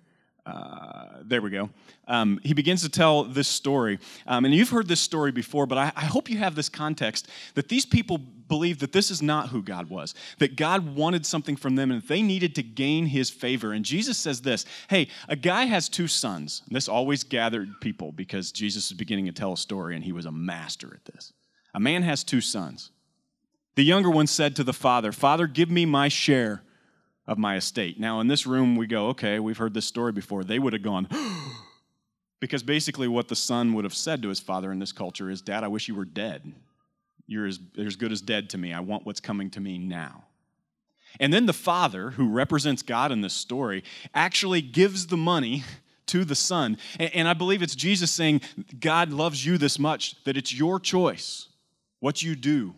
Uh, 0.49 1.23
there 1.25 1.43
we 1.43 1.51
go. 1.51 1.69
Um, 2.07 2.41
he 2.43 2.55
begins 2.55 2.81
to 2.83 2.89
tell 2.89 3.25
this 3.25 3.49
story. 3.49 3.99
Um, 4.27 4.47
and 4.47 4.55
you've 4.55 4.71
heard 4.71 4.89
this 4.89 5.01
story 5.01 5.31
before, 5.31 5.67
but 5.67 5.77
I, 5.77 5.93
I, 5.95 6.07
hope 6.07 6.31
you 6.31 6.39
have 6.39 6.55
this 6.55 6.71
context 6.71 7.29
that 7.55 7.69
these 7.69 7.85
people 7.85 8.17
believed 8.17 8.81
that 8.81 8.93
this 8.93 9.11
is 9.11 9.21
not 9.21 9.51
who 9.51 9.63
God 9.63 9.91
was, 9.91 10.15
that 10.39 10.57
God 10.57 10.97
wanted 10.97 11.27
something 11.27 11.55
from 11.55 11.75
them 11.77 11.91
and 11.91 12.03
they 12.03 12.23
needed 12.23 12.55
to 12.55 12.63
gain 12.63 13.05
his 13.05 13.29
favor. 13.29 13.73
And 13.73 13.85
Jesus 13.85 14.17
says 14.17 14.41
this 14.41 14.65
Hey, 14.89 15.09
a 15.29 15.37
guy 15.37 15.67
has 15.67 15.91
two 15.91 16.09
sons. 16.09 16.63
And 16.67 16.75
this 16.75 16.89
always 16.89 17.25
gathered 17.25 17.69
people 17.83 18.11
because 18.13 18.51
Jesus 18.51 18.91
is 18.91 18.97
beginning 18.97 19.27
to 19.27 19.33
tell 19.33 19.53
a 19.53 19.59
story 19.59 19.97
and 19.97 20.03
he 20.03 20.13
was 20.13 20.25
a 20.25 20.33
master 20.33 20.95
at 20.95 21.13
this. 21.13 21.35
A 21.75 21.81
man 21.81 22.03
has 22.05 22.25
two 22.25 22.41
sons. 22.41 22.91
The 23.75 23.85
younger 23.85 24.11
one 24.11 24.27
said 24.27 24.57
to 24.57 24.65
the 24.65 24.73
father, 24.73 25.13
Father, 25.13 25.47
give 25.47 25.71
me 25.71 25.85
my 25.85 26.09
share 26.09 26.63
of 27.29 27.37
my 27.39 27.57
estate. 27.57 28.01
Now, 28.01 28.21
in 28.21 28.27
this 28.27 28.47
room, 28.47 28.75
we 28.75 28.87
go, 28.87 29.09
okay, 29.09 29.39
we've 29.39 29.59
heard 29.59 29.75
this 29.75 29.85
story 29.85 30.13
before. 30.13 30.43
They 30.43 30.59
would 30.59 30.73
have 30.73 30.83
gone, 30.83 31.07
because 32.41 32.63
basically 32.63 33.07
what 33.07 33.29
the 33.29 33.37
son 33.37 33.75
would 33.75 33.85
have 33.85 33.95
said 33.95 34.23
to 34.23 34.31
his 34.31 34.41
father 34.41 34.73
in 34.73 34.79
this 34.79 34.93
culture 34.93 35.31
is, 35.31 35.43
Dad, 35.43 35.63
I 35.63 35.69
wish 35.69 35.87
you 35.87 35.95
were 35.95 36.07
dead. 36.07 36.51
You're 37.27 37.47
as, 37.47 37.61
as 37.77 37.97
good 37.97 38.11
as 38.11 38.23
dead 38.23 38.49
to 38.51 38.59
me. 38.59 38.73
I 38.73 38.81
want 38.81 39.05
what's 39.05 39.21
coming 39.21 39.51
to 39.51 39.61
me 39.61 39.77
now. 39.77 40.25
And 41.21 41.33
then 41.33 41.45
the 41.45 41.53
father, 41.53 42.11
who 42.11 42.31
represents 42.31 42.83
God 42.83 43.13
in 43.13 43.21
this 43.21 43.35
story, 43.35 43.85
actually 44.15 44.63
gives 44.63 45.09
the 45.09 45.17
money 45.19 45.65
to 46.07 46.25
the 46.25 46.35
son. 46.35 46.79
And, 46.99 47.15
and 47.15 47.29
I 47.29 47.35
believe 47.35 47.61
it's 47.61 47.77
Jesus 47.77 48.11
saying, 48.11 48.41
God 48.81 49.13
loves 49.13 49.45
you 49.45 49.59
this 49.59 49.79
much 49.79 50.23
that 50.25 50.39
it's 50.39 50.53
your 50.53 50.81
choice 50.81 51.47
what 52.01 52.23
you 52.23 52.35
do 52.35 52.75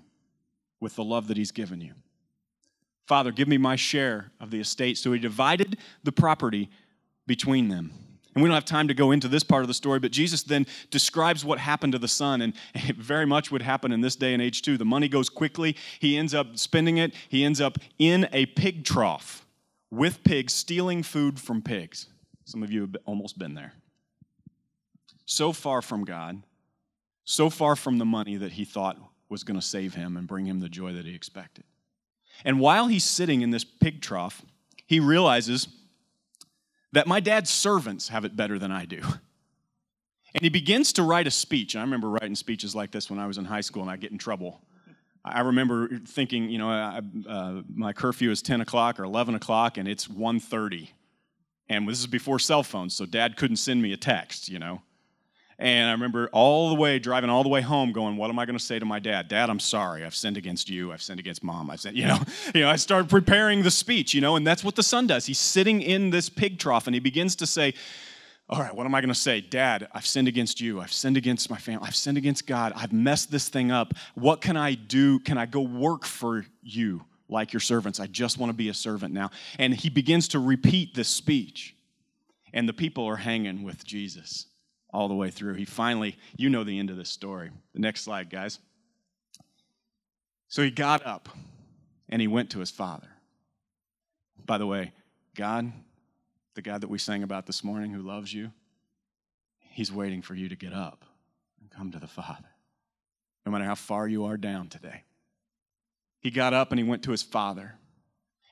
with 0.81 0.97
the 0.97 1.05
love 1.05 1.29
that 1.29 1.37
he's 1.37 1.53
given 1.53 1.81
you. 1.81 1.93
Father, 3.11 3.33
give 3.33 3.49
me 3.49 3.59
my 3.59 3.75
share 3.75 4.31
of 4.39 4.53
the 4.53 4.61
estate. 4.61 4.97
So 4.97 5.13
he 5.13 5.19
divided 5.19 5.79
the 6.05 6.13
property 6.13 6.71
between 7.27 7.67
them. 7.67 7.91
And 8.37 8.41
we 8.41 8.49
don't 8.49 8.55
have 8.55 8.65
time 8.65 8.87
to 8.87 8.95
go 8.95 9.11
into 9.11 9.27
this 9.27 9.43
part 9.43 9.63
of 9.63 9.67
the 9.67 9.75
story, 9.75 9.99
but 9.99 10.13
Jesus 10.13 10.45
then 10.45 10.65
describes 10.93 11.45
what 11.45 11.59
happened 11.59 11.95
to 11.95 11.99
the 11.99 12.07
son, 12.07 12.41
and 12.41 12.53
it 12.73 12.95
very 12.99 13.27
much 13.27 13.51
would 13.51 13.63
happen 13.63 13.91
in 13.91 14.01
this 14.01 14.15
day 14.15 14.33
and 14.33 14.41
age 14.41 14.63
too. 14.63 14.79
The 14.79 14.85
money 14.85 15.09
goes 15.09 15.29
quickly, 15.29 15.75
he 15.99 16.17
ends 16.17 16.35
up 16.35 16.57
spending 16.57 16.99
it, 16.99 17.13
he 17.29 17.43
ends 17.43 17.61
up 17.61 17.79
in 17.99 18.29
a 18.31 18.47
pig 18.47 18.85
trough 18.85 19.45
with 19.91 20.23
pigs, 20.23 20.55
stealing 20.55 21.03
food 21.03 21.41
from 21.41 21.63
pigs. 21.63 22.07
Some 22.45 22.63
of 22.63 22.71
you 22.71 22.83
have 22.83 22.97
almost 23.07 23.41
been 23.41 23.55
there. 23.55 23.73
So 25.27 25.53
far 25.53 25.83
from 25.83 26.05
God, 26.05 26.45
so 27.25 27.51
far 27.51 27.75
from 27.75 27.99
the 27.99 28.05
money 28.05 28.37
that 28.37 28.53
he 28.53 28.65
thought 28.65 28.99
was 29.29 29.43
going 29.43 29.59
to 29.59 29.67
save 29.67 29.95
him 29.95 30.17
and 30.17 30.29
bring 30.29 30.47
him 30.47 30.61
the 30.61 30.69
joy 30.69 30.93
that 30.93 31.07
he 31.07 31.13
expected. 31.17 31.65
And 32.45 32.61
while 32.61 32.89
he's 32.89 33.05
sitting 33.05 33.43
in 33.43 33.51
this 33.51 33.65
pig 33.65 34.01
trough, 34.01 34.43
he 34.87 35.01
realizes 35.01 35.69
that 36.93 37.07
my 37.07 37.21
dad's 37.21 37.51
servants 37.51 38.09
have 38.09 38.25
it 38.25 38.37
better 38.37 38.59
than 38.59 38.73
I 38.73 38.85
do. 38.85 39.03
And 40.35 40.43
he 40.43 40.49
begins 40.49 40.93
to 40.95 41.03
write 41.03 41.27
a 41.27 41.31
speech. 41.31 41.75
I 41.77 41.81
remember 41.81 42.09
writing 42.09 42.35
speeches 42.35 42.75
like 42.75 42.93
this 42.93 43.11
when 43.11 43.19
I 43.19 43.27
was 43.27 43.39
in 43.39 43.45
high 43.45 43.61
school 43.61 43.83
and 43.83 43.91
I 43.91 43.97
get 43.97 44.13
in 44.13 44.19
trouble. 44.19 44.61
I 45.25 45.41
remember 45.41 45.99
thinking, 46.07 46.49
you 46.49 46.59
know, 46.59 46.71
I, 46.71 47.01
uh, 47.29 47.63
my 47.73 47.93
curfew 47.93 48.31
is 48.31 48.41
10 48.41 48.61
o'clock 48.61 48.99
or 48.99 49.05
11 49.05 49.35
o'clock 49.35 49.77
and 49.77 49.87
it's 49.89 50.07
1.30. 50.07 50.89
And 51.69 51.89
this 51.89 52.01
is 52.01 52.07
before 52.07 52.39
cell 52.39 52.63
phones, 52.63 52.95
so 52.95 53.07
dad 53.07 53.37
couldn't 53.37 53.57
send 53.57 53.81
me 53.83 53.93
a 53.93 53.97
text, 53.97 54.49
you 54.49 54.59
know. 54.59 54.83
And 55.61 55.91
I 55.91 55.93
remember 55.93 56.31
all 56.33 56.71
the 56.71 56.75
way, 56.75 56.99
driving 56.99 57.29
all 57.29 57.43
the 57.43 57.51
way 57.51 57.61
home, 57.61 57.93
going, 57.93 58.17
What 58.17 58.31
am 58.31 58.39
I 58.39 58.47
going 58.47 58.57
to 58.57 58.65
say 58.65 58.79
to 58.79 58.87
my 58.87 58.99
dad? 58.99 59.29
Dad, 59.29 59.51
I'm 59.51 59.61
sorry. 59.61 60.07
I've 60.07 60.15
sinned 60.15 60.39
against 60.39 60.71
you. 60.71 60.91
I've 60.91 61.03
sinned 61.03 61.21
against 61.21 61.45
mom. 61.45 61.71
I've 61.71 61.81
sinned, 61.81 61.97
you 61.99 62.07
know. 62.07 62.19
you 62.55 62.63
know, 62.63 62.71
I 62.71 62.77
started 62.77 63.11
preparing 63.11 63.63
the 63.63 63.71
speech, 63.71 64.15
you 64.15 64.23
know, 64.23 64.37
and 64.37 64.47
that's 64.47 64.65
what 64.65 64.75
the 64.75 64.83
son 64.83 65.07
does. 65.07 65.27
He's 65.27 65.39
sitting 65.39 65.83
in 65.83 66.09
this 66.09 66.31
pig 66.31 66.59
trough 66.59 66.87
and 66.87 66.95
he 66.95 67.01
begins 67.01 67.37
to 67.37 67.47
say, 67.47 67.75
all 68.49 68.59
right, 68.59 68.75
what 68.75 68.87
am 68.87 68.95
I 68.95 69.03
going 69.03 69.13
to 69.13 69.15
say? 69.15 69.43
Dad, 69.43 69.87
I've 69.93 70.07
sinned 70.07 70.29
against 70.29 70.63
you. 70.63 70.81
I've 70.81 70.93
sinned 70.93 71.19
against 71.19 71.51
my 71.51 71.59
family. 71.59 71.87
I've 71.87 71.95
sinned 71.95 72.17
against 72.17 72.47
God. 72.47 72.73
I've 72.75 72.93
messed 72.93 73.31
this 73.31 73.51
thing 73.51 73.71
up. 73.71 73.93
What 74.15 74.41
can 74.41 74.57
I 74.57 74.75
do? 74.75 75.21
Can 75.21 75.37
I 75.37 75.45
go 75.45 75.61
work 75.61 76.07
for 76.07 76.47
you 76.63 77.05
like 77.29 77.53
your 77.53 77.61
servants? 77.61 78.01
I 78.01 78.07
just 78.07 78.39
want 78.39 78.49
to 78.49 78.57
be 78.57 78.71
a 78.71 78.75
servant 78.75 79.13
now. 79.13 79.31
And 79.59 79.75
he 79.75 79.91
begins 79.91 80.27
to 80.29 80.39
repeat 80.39 80.95
this 80.95 81.09
speech. 81.09 81.77
And 82.53 82.67
the 82.69 82.73
people 82.73 83.05
are 83.05 83.17
hanging 83.17 83.63
with 83.63 83.85
Jesus 83.85 84.47
all 84.93 85.09
the 85.09 85.15
way 85.15 85.31
through. 85.31 85.55
He 85.55 85.65
finally, 85.65 86.17
you 86.37 86.51
know 86.51 86.65
the 86.65 86.79
end 86.79 86.91
of 86.91 86.97
this 86.97 87.11
story. 87.11 87.51
The 87.75 87.81
next 87.81 88.03
slide, 88.03 88.31
guys. 88.31 88.59
So 90.49 90.63
he 90.63 90.71
got 90.71 91.07
up 91.07 91.29
and 92.09 92.21
he 92.21 92.29
went 92.29 92.51
to 92.51 92.59
his 92.59 92.71
father. 92.71 93.09
By 94.45 94.59
the 94.59 94.67
way, 94.67 94.93
God, 95.37 95.73
the 96.55 96.63
God 96.63 96.81
that 96.81 96.91
we 96.91 96.99
sang 96.99 97.23
about 97.23 97.47
this 97.47 97.63
morning 97.63 97.93
who 97.93 98.03
loves 98.03 98.35
you, 98.35 98.51
he's 99.61 99.93
waiting 99.93 100.23
for 100.23 100.35
you 100.35 100.49
to 100.49 100.57
get 100.57 100.73
up 100.73 101.05
and 101.61 101.71
come 101.71 101.93
to 101.93 102.01
the 102.01 102.09
Father, 102.09 102.49
no 103.47 103.53
matter 103.53 103.65
how 103.65 103.77
far 103.77 104.09
you 104.09 104.25
are 104.25 104.37
down 104.37 104.69
today. 104.69 105.05
He 106.19 106.31
got 106.31 106.53
up 106.53 106.73
and 106.73 106.79
he 106.79 106.85
went 106.85 107.05
to 107.05 107.13
his 107.13 107.23
father. 107.23 107.75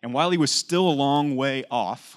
And 0.03 0.15
while 0.15 0.31
he 0.31 0.39
was 0.39 0.51
still 0.51 0.89
a 0.89 0.91
long 0.91 1.37
way 1.37 1.65
off, 1.71 2.17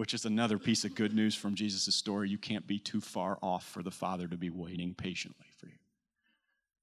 which 0.00 0.14
is 0.14 0.24
another 0.24 0.56
piece 0.56 0.86
of 0.86 0.94
good 0.94 1.12
news 1.12 1.34
from 1.34 1.54
Jesus' 1.54 1.94
story. 1.94 2.30
You 2.30 2.38
can't 2.38 2.66
be 2.66 2.78
too 2.78 3.02
far 3.02 3.36
off 3.42 3.66
for 3.66 3.82
the 3.82 3.90
Father 3.90 4.26
to 4.28 4.36
be 4.38 4.48
waiting 4.48 4.94
patiently 4.94 5.48
for 5.58 5.66
you. 5.66 5.74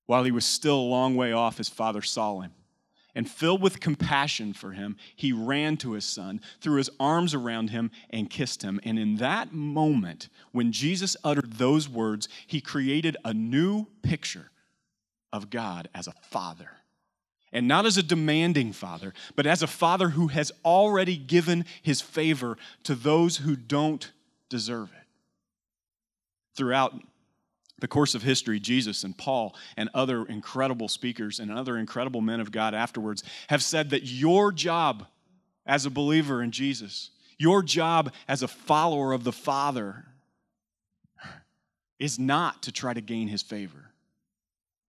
While 0.06 0.24
he 0.24 0.30
was 0.30 0.46
still 0.46 0.78
a 0.78 0.82
long 0.82 1.16
way 1.16 1.32
off, 1.32 1.58
his 1.58 1.68
father 1.68 2.04
saw 2.04 2.42
him. 2.42 2.52
And 3.16 3.28
filled 3.28 3.64
with 3.64 3.80
compassion 3.80 4.54
for 4.54 4.74
him, 4.74 4.98
he 5.16 5.32
ran 5.32 5.78
to 5.78 5.94
his 5.94 6.06
son, 6.06 6.42
threw 6.62 6.78
his 6.78 6.92
arms 7.00 7.34
around 7.34 7.72
him, 7.72 7.90
and 8.12 8.30
kissed 8.30 8.62
him. 8.62 8.80
And 8.84 9.00
in 9.00 9.16
that 9.16 9.52
moment, 9.52 10.30
when 10.52 10.72
Jesus 10.72 11.18
uttered 11.24 11.54
those 11.54 11.90
words, 11.90 12.30
he 12.46 12.62
created 12.62 13.18
a 13.26 13.34
new 13.34 13.88
picture 14.04 14.52
of 15.34 15.50
God 15.50 15.90
as 15.96 16.06
a 16.06 16.14
father 16.22 16.70
and 17.52 17.68
not 17.68 17.86
as 17.86 17.98
a 17.98 18.04
demanding 18.04 18.74
father, 18.74 19.14
but 19.36 19.46
as 19.46 19.62
a 19.62 19.68
father 19.68 20.10
who 20.10 20.28
has 20.28 20.52
already 20.66 21.18
given 21.18 21.66
his 21.82 22.02
favor 22.02 22.58
to 22.84 22.96
those 22.96 23.38
who 23.38 23.56
don't 23.56 24.12
deserve 24.50 24.90
it. 24.90 25.08
Throughout 26.56 26.94
the 27.80 27.88
course 27.88 28.16
of 28.16 28.24
history, 28.24 28.60
Jesus 28.60 29.04
and 29.04 29.18
Paul 29.18 29.56
and 29.78 29.90
other 29.94 30.26
incredible 30.26 30.88
speakers 30.88 31.40
and 31.40 31.52
other 31.52 31.78
incredible 31.78 32.22
men 32.22 32.40
of 32.40 32.52
God 32.52 32.74
afterwards 32.74 33.24
have 33.50 33.64
said 33.64 33.92
that 33.92 34.04
your 34.04 34.52
job 34.52 35.06
as 35.66 35.86
a 35.86 35.92
believer 35.92 36.42
in 36.42 36.52
Jesus, 36.52 37.12
your 37.38 37.62
job 37.62 38.12
as 38.28 38.42
a 38.42 38.48
follower 38.48 39.14
of 39.14 39.24
the 39.24 39.32
Father, 39.32 40.06
is 42.00 42.18
not 42.18 42.64
to 42.64 42.72
try 42.72 42.94
to 42.94 43.02
gain 43.02 43.28
his 43.28 43.42
favor 43.42 43.87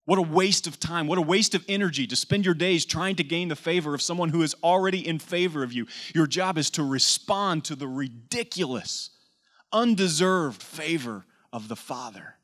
what 0.08 0.18
a 0.18 0.22
waste 0.22 0.66
of 0.66 0.80
time. 0.80 1.06
What 1.06 1.18
a 1.18 1.20
waste 1.20 1.54
of 1.54 1.62
energy 1.68 2.06
to 2.06 2.16
spend 2.16 2.46
your 2.46 2.54
days 2.54 2.86
trying 2.86 3.16
to 3.16 3.22
gain 3.22 3.48
the 3.48 3.54
favor 3.54 3.94
of 3.94 4.00
someone 4.00 4.30
who 4.30 4.40
is 4.40 4.56
already 4.64 5.06
in 5.06 5.18
favor 5.18 5.62
of 5.62 5.70
you. 5.70 5.86
Your 6.14 6.26
job 6.26 6.56
is 6.56 6.70
to 6.70 6.82
respond 6.82 7.66
to 7.66 7.76
the 7.76 7.86
ridiculous, 7.86 9.10
undeserved 9.70 10.62
favor 10.62 11.26
of 11.52 11.68
the 11.68 11.76
Father 11.76 12.36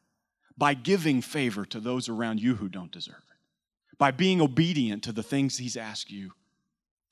by 0.59 0.75
giving 0.75 1.23
favor 1.23 1.65
to 1.65 1.81
those 1.81 2.11
around 2.11 2.39
you 2.39 2.57
who 2.57 2.69
don't 2.69 2.93
deserve 2.93 3.25
it, 3.31 3.97
by 3.97 4.11
being 4.11 4.43
obedient 4.43 5.03
to 5.05 5.13
the 5.13 5.23
things 5.23 5.57
He's 5.57 5.79
asked 5.79 6.11
you 6.11 6.33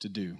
to 0.01 0.11
do. 0.11 0.37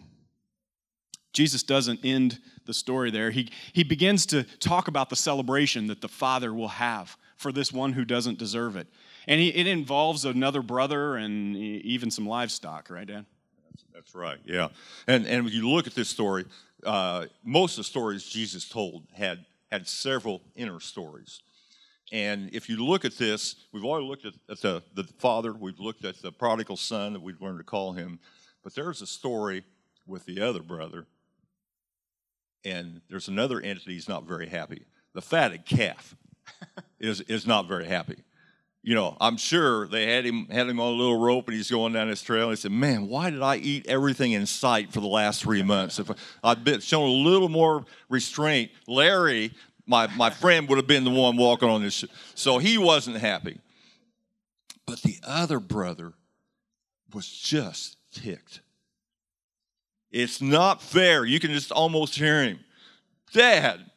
Jesus 1.33 1.63
doesn't 1.63 2.05
end 2.05 2.39
the 2.67 2.75
story 2.75 3.11
there. 3.11 3.31
He, 3.31 3.49
he 3.73 3.83
begins 3.83 4.27
to 4.27 4.43
talk 4.43 4.89
about 4.89 5.09
the 5.09 5.17
celebration 5.17 5.87
that 5.87 6.03
the 6.03 6.09
Father 6.09 6.53
will 6.53 6.69
have 6.69 7.17
for 7.39 7.51
this 7.51 7.73
one 7.73 7.95
who 7.95 8.05
doesn't 8.05 8.39
deserve 8.39 8.77
it. 8.77 8.89
And 9.27 9.41
he, 9.41 9.49
it 9.49 9.67
involves 9.67 10.25
another 10.25 10.63
brother 10.63 11.17
and 11.17 11.57
even 11.57 12.11
some 12.11 12.27
livestock, 12.27 12.91
right, 12.91 13.07
Dad? 13.07 13.25
That's, 13.71 13.85
that's 13.95 14.15
right, 14.15 14.39
yeah. 14.45 14.69
And, 15.07 15.27
and 15.27 15.45
when 15.45 15.53
you 15.53 15.69
look 15.69 15.87
at 15.87 15.95
this 15.95 16.09
story, 16.09 16.45
uh, 16.85 17.27
most 17.45 17.73
of 17.73 17.79
the 17.79 17.85
stories 17.85 18.25
Jesus 18.25 18.69
told 18.69 19.07
had, 19.15 19.45
had 19.71 19.87
several 19.87 20.43
inner 20.57 20.81
stories. 20.81 21.41
And 22.11 22.51
if 22.53 22.69
you 22.69 22.85
look 22.85 23.05
at 23.05 23.17
this, 23.17 23.57
we've 23.73 23.85
already 23.85 24.07
looked 24.07 24.27
at, 24.27 24.35
at 24.51 24.61
the, 24.61 24.83
the 24.95 25.05
father, 25.19 25.53
we've 25.53 25.81
looked 25.81 26.05
at 26.05 26.21
the 26.21 26.33
prodigal 26.33 26.77
son 26.77 27.13
that 27.15 27.23
we've 27.23 27.41
learned 27.41 27.59
to 27.59 27.65
call 27.65 27.93
him, 27.93 28.19
but 28.63 28.75
there's 28.75 29.01
a 29.01 29.07
story 29.07 29.65
with 30.07 30.27
the 30.27 30.41
other 30.43 30.63
brother, 30.63 31.07
and 32.65 33.01
there's 33.09 33.29
another 33.29 33.61
entity 33.61 33.95
he's 33.95 34.09
not 34.09 34.25
very 34.25 34.49
happy. 34.49 34.85
The 35.15 35.23
fatted 35.23 35.65
calf 35.65 36.17
is, 37.01 37.21
is 37.23 37.47
not 37.47 37.67
very 37.67 37.87
happy 37.87 38.17
you 38.83 38.97
know, 38.97 39.17
I'm 39.21 39.37
sure 39.37 39.87
they 39.87 40.13
had 40.13 40.25
him 40.25 40.47
had 40.51 40.69
him 40.69 40.81
on 40.81 40.93
a 40.93 40.97
little 40.97 41.21
rope 41.21 41.47
and 41.47 41.57
he's 41.57 41.71
going 41.71 41.93
down 41.93 42.09
this 42.09 42.23
trail. 42.23 42.49
And 42.49 42.53
he 42.53 42.61
said, 42.61 42.73
"Man, 42.73 43.09
why 43.09 43.31
did 43.31 43.43
I 43.43 43.57
eat 43.57 43.87
everything 43.87 44.33
in 44.33 44.45
sight 44.45 44.93
for 44.93 45.01
the 45.01 45.07
last 45.07 45.43
three 45.43 45.63
months? 45.63 46.01
If 46.01 46.11
I'd 46.43 46.65
been 46.65 46.81
shown 46.81 47.09
a 47.09 47.13
little 47.13 47.49
more 47.49 47.85
restraint, 48.09 48.73
Larry, 48.89 49.53
my 49.87 50.09
my 50.17 50.31
friend, 50.31 50.69
would 50.69 50.79
have 50.79 50.89
been 50.89 51.05
the 51.05 51.11
one 51.11 51.37
walking 51.37 51.69
on 51.69 51.83
this." 51.83 52.05
So 52.35 52.59
he 52.59 52.77
wasn't 52.77 53.19
happy. 53.19 53.61
But 54.85 55.03
the 55.03 55.19
other 55.23 55.61
brother 55.61 56.15
was 57.15 57.29
just 57.29 57.99
ticked. 58.13 58.63
It's 60.11 60.43
not 60.43 60.83
fair. 60.83 61.25
You 61.25 61.39
can 61.39 61.53
just 61.53 61.71
almost 61.71 62.17
hear 62.17 62.43
him, 62.43 62.59
Dad. 63.33 63.91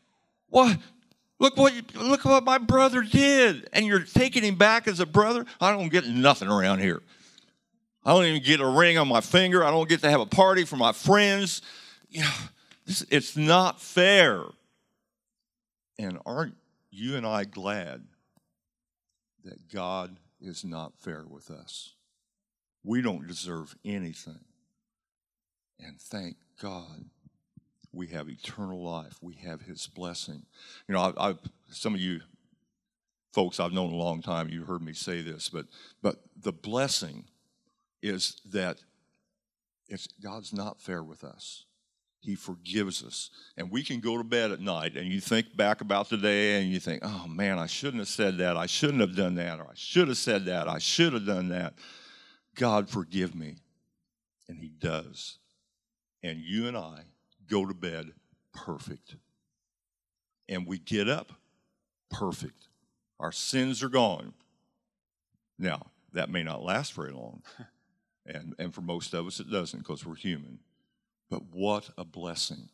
What? 0.49 0.77
Look 1.39 1.57
what 1.57 1.73
look 1.95 2.23
what 2.23 2.43
my 2.45 2.57
brother 2.57 3.01
did, 3.01 3.67
and 3.73 3.85
you're 3.85 3.99
taking 3.99 4.43
him 4.43 4.55
back 4.55 4.87
as 4.87 4.99
a 4.99 5.05
brother. 5.05 5.45
I 5.59 5.71
don't 5.71 5.89
get 5.89 6.07
nothing 6.07 6.47
around 6.47 6.79
here. 6.79 7.01
I 8.05 8.13
don't 8.13 8.25
even 8.25 8.43
get 8.43 8.61
a 8.61 8.67
ring 8.67 8.97
on 8.97 9.07
my 9.07 9.21
finger. 9.21 9.63
I 9.63 9.71
don't 9.71 9.89
get 9.89 10.01
to 10.01 10.09
have 10.09 10.21
a 10.21 10.25
party 10.25 10.63
for 10.63 10.77
my 10.77 10.93
friends. 10.93 11.61
You 12.09 12.21
know, 12.21 12.31
this, 12.85 13.05
it's 13.09 13.35
not 13.35 13.81
fair. 13.81 14.43
And 15.97 16.19
aren't 16.25 16.55
you 16.91 17.15
and 17.15 17.25
I 17.25 17.45
glad 17.45 18.05
that 19.43 19.71
God 19.73 20.17
is 20.39 20.63
not 20.63 20.97
fair 20.99 21.25
with 21.27 21.49
us? 21.49 21.93
We 22.83 23.01
don't 23.01 23.27
deserve 23.27 23.75
anything. 23.83 24.39
And 25.79 25.99
thank 25.99 26.37
God 26.61 27.05
we 27.95 28.07
have 28.07 28.29
eternal 28.29 28.83
life. 28.83 29.17
We 29.21 29.35
have 29.45 29.61
His 29.61 29.87
blessing. 29.87 30.45
You 30.87 30.95
know, 30.95 31.13
I, 31.17 31.29
I, 31.29 31.35
some 31.69 31.93
of 31.93 32.01
you 32.01 32.21
folks 33.35 33.59
I've 33.59 33.73
known 33.73 33.91
a 33.91 33.97
long 33.97 34.21
time, 34.21 34.47
you 34.47 34.63
heard 34.63 34.81
me 34.81 34.93
say 34.93 35.21
this, 35.21 35.49
but 35.49 35.65
but 36.01 36.15
the 36.41 36.53
blessing 36.53 37.25
is 38.01 38.39
that 38.51 38.77
it's 39.89 40.07
God's 40.23 40.53
not 40.53 40.79
fair 40.79 41.03
with 41.03 41.23
us. 41.23 41.65
He 42.21 42.33
forgives 42.33 43.03
us. 43.03 43.29
And 43.55 43.69
we 43.69 43.83
can 43.83 43.99
go 43.99 44.17
to 44.17 44.23
bed 44.23 44.51
at 44.51 44.59
night 44.59 44.95
and 44.97 45.07
you 45.07 45.19
think 45.19 45.55
back 45.55 45.81
about 45.81 46.09
the 46.09 46.17
day 46.17 46.59
and 46.59 46.71
you 46.71 46.79
think, 46.79 47.03
oh 47.05 47.27
man, 47.27 47.59
I 47.59 47.67
shouldn't 47.67 47.99
have 47.99 48.07
said 48.07 48.39
that. 48.39 48.57
I 48.57 48.65
shouldn't 48.65 49.01
have 49.01 49.15
done 49.15 49.35
that. 49.35 49.59
Or 49.59 49.65
I 49.65 49.75
should 49.75 50.07
have 50.07 50.17
said 50.17 50.45
that. 50.45 50.67
I 50.67 50.79
should 50.79 51.13
have 51.13 51.27
done 51.27 51.49
that. 51.49 51.75
God, 52.55 52.89
forgive 52.89 53.35
me. 53.35 53.57
And 54.47 54.57
He 54.57 54.69
does. 54.69 55.37
And 56.23 56.39
you 56.39 56.67
and 56.67 56.75
I 56.75 57.01
go 57.49 57.65
to 57.65 57.73
bed 57.73 58.11
perfect. 58.53 59.15
And 60.47 60.67
we 60.67 60.77
get 60.77 61.09
up 61.09 61.33
perfect. 62.09 62.67
Our 63.19 63.31
sins 63.31 63.81
are 63.83 63.89
gone. 63.89 64.33
Now, 65.57 65.87
that 66.13 66.29
may 66.29 66.43
not 66.43 66.63
last 66.63 66.93
very 66.93 67.11
long. 67.11 67.41
And, 68.27 68.55
and 68.57 68.73
for 68.73 68.81
most 68.81 69.13
of 69.13 69.27
us, 69.27 69.39
it 69.39 69.51
doesn't 69.51 69.79
because 69.79 70.03
we're 70.03 70.15
human. 70.15 70.57
But 71.29 71.43
what 71.51 71.91
a 71.95 72.03
blessing 72.03 72.69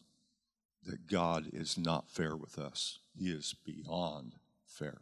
that 0.86 1.08
God 1.08 1.50
is 1.52 1.78
not 1.78 2.10
fair 2.10 2.36
with 2.36 2.58
us. 2.58 3.00
He 3.14 3.30
is 3.30 3.56
beyond 3.66 4.36
fair. 4.66 5.02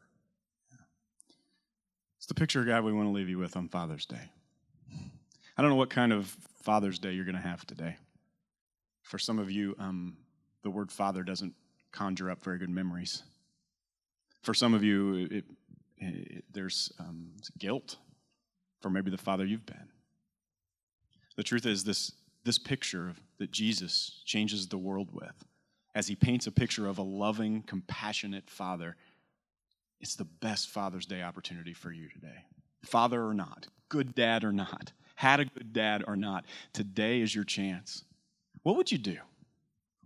It's 2.17 2.25
the 2.25 2.33
picture 2.33 2.61
of 2.61 2.65
God 2.65 2.83
we 2.83 2.91
want 2.91 3.07
to 3.07 3.11
leave 3.11 3.29
you 3.29 3.37
with 3.37 3.55
on 3.55 3.69
Father's 3.69 4.05
Day. 4.05 4.31
I 5.57 5.61
don't 5.61 5.69
know 5.69 5.77
what 5.77 5.89
kind 5.89 6.11
of 6.11 6.35
Father's 6.63 6.99
Day 6.99 7.11
you're 7.11 7.25
going 7.25 7.35
to 7.35 7.41
have 7.41 7.65
today. 7.65 7.97
For 9.09 9.17
some 9.17 9.39
of 9.39 9.49
you, 9.49 9.75
um, 9.79 10.17
the 10.61 10.69
word 10.69 10.91
father 10.91 11.23
doesn't 11.23 11.55
conjure 11.91 12.29
up 12.29 12.43
very 12.43 12.59
good 12.59 12.69
memories. 12.69 13.23
For 14.43 14.53
some 14.53 14.75
of 14.75 14.83
you, 14.83 15.27
it, 15.31 15.45
it, 15.97 16.45
there's 16.53 16.93
um, 16.99 17.31
guilt 17.57 17.95
for 18.81 18.91
maybe 18.91 19.09
the 19.09 19.17
father 19.17 19.45
you've 19.45 19.65
been. 19.65 19.89
The 21.37 21.43
truth 21.43 21.65
is, 21.65 21.83
this, 21.83 22.11
this 22.43 22.59
picture 22.59 23.15
that 23.39 23.49
Jesus 23.49 24.21
changes 24.25 24.67
the 24.67 24.77
world 24.77 25.09
with, 25.11 25.43
as 25.95 26.07
he 26.07 26.13
paints 26.13 26.45
a 26.45 26.51
picture 26.51 26.85
of 26.85 26.99
a 26.99 27.03
loving, 27.03 27.63
compassionate 27.63 28.47
father, 28.47 28.95
it's 29.99 30.17
the 30.17 30.25
best 30.25 30.69
Father's 30.69 31.07
Day 31.07 31.23
opportunity 31.23 31.73
for 31.73 31.91
you 31.91 32.09
today. 32.09 32.45
Father 32.85 33.25
or 33.25 33.33
not, 33.33 33.69
good 33.89 34.13
dad 34.13 34.43
or 34.43 34.51
not, 34.51 34.91
had 35.15 35.39
a 35.39 35.45
good 35.45 35.73
dad 35.73 36.03
or 36.05 36.15
not, 36.15 36.45
today 36.73 37.21
is 37.21 37.33
your 37.33 37.43
chance 37.43 38.03
what 38.63 38.75
would 38.75 38.91
you 38.91 38.97
do? 38.97 39.17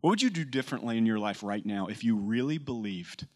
What 0.02 0.12
would 0.12 0.22
you 0.22 0.30
do 0.30 0.44
differently 0.44 0.98
in 0.98 1.06
your 1.06 1.20
life 1.20 1.44
right 1.44 1.66
now 1.66 1.88
if 1.88 2.04
you 2.04 2.16
really 2.16 2.58
believed 2.58 3.28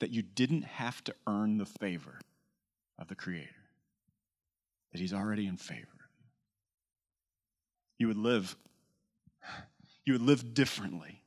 that 0.00 0.10
you 0.10 0.22
didn't 0.22 0.62
have 0.62 1.02
to 1.04 1.14
earn 1.26 1.58
the 1.58 1.66
favor 1.66 2.20
of 2.98 3.08
the 3.08 3.14
Creator? 3.14 3.48
That 4.92 5.00
He's 5.00 5.12
already 5.12 5.46
in 5.46 5.56
favor? 5.56 5.88
You 7.98 8.08
would 8.08 8.16
live, 8.16 8.56
you 10.04 10.14
would 10.14 10.22
live 10.22 10.54
differently 10.54 11.21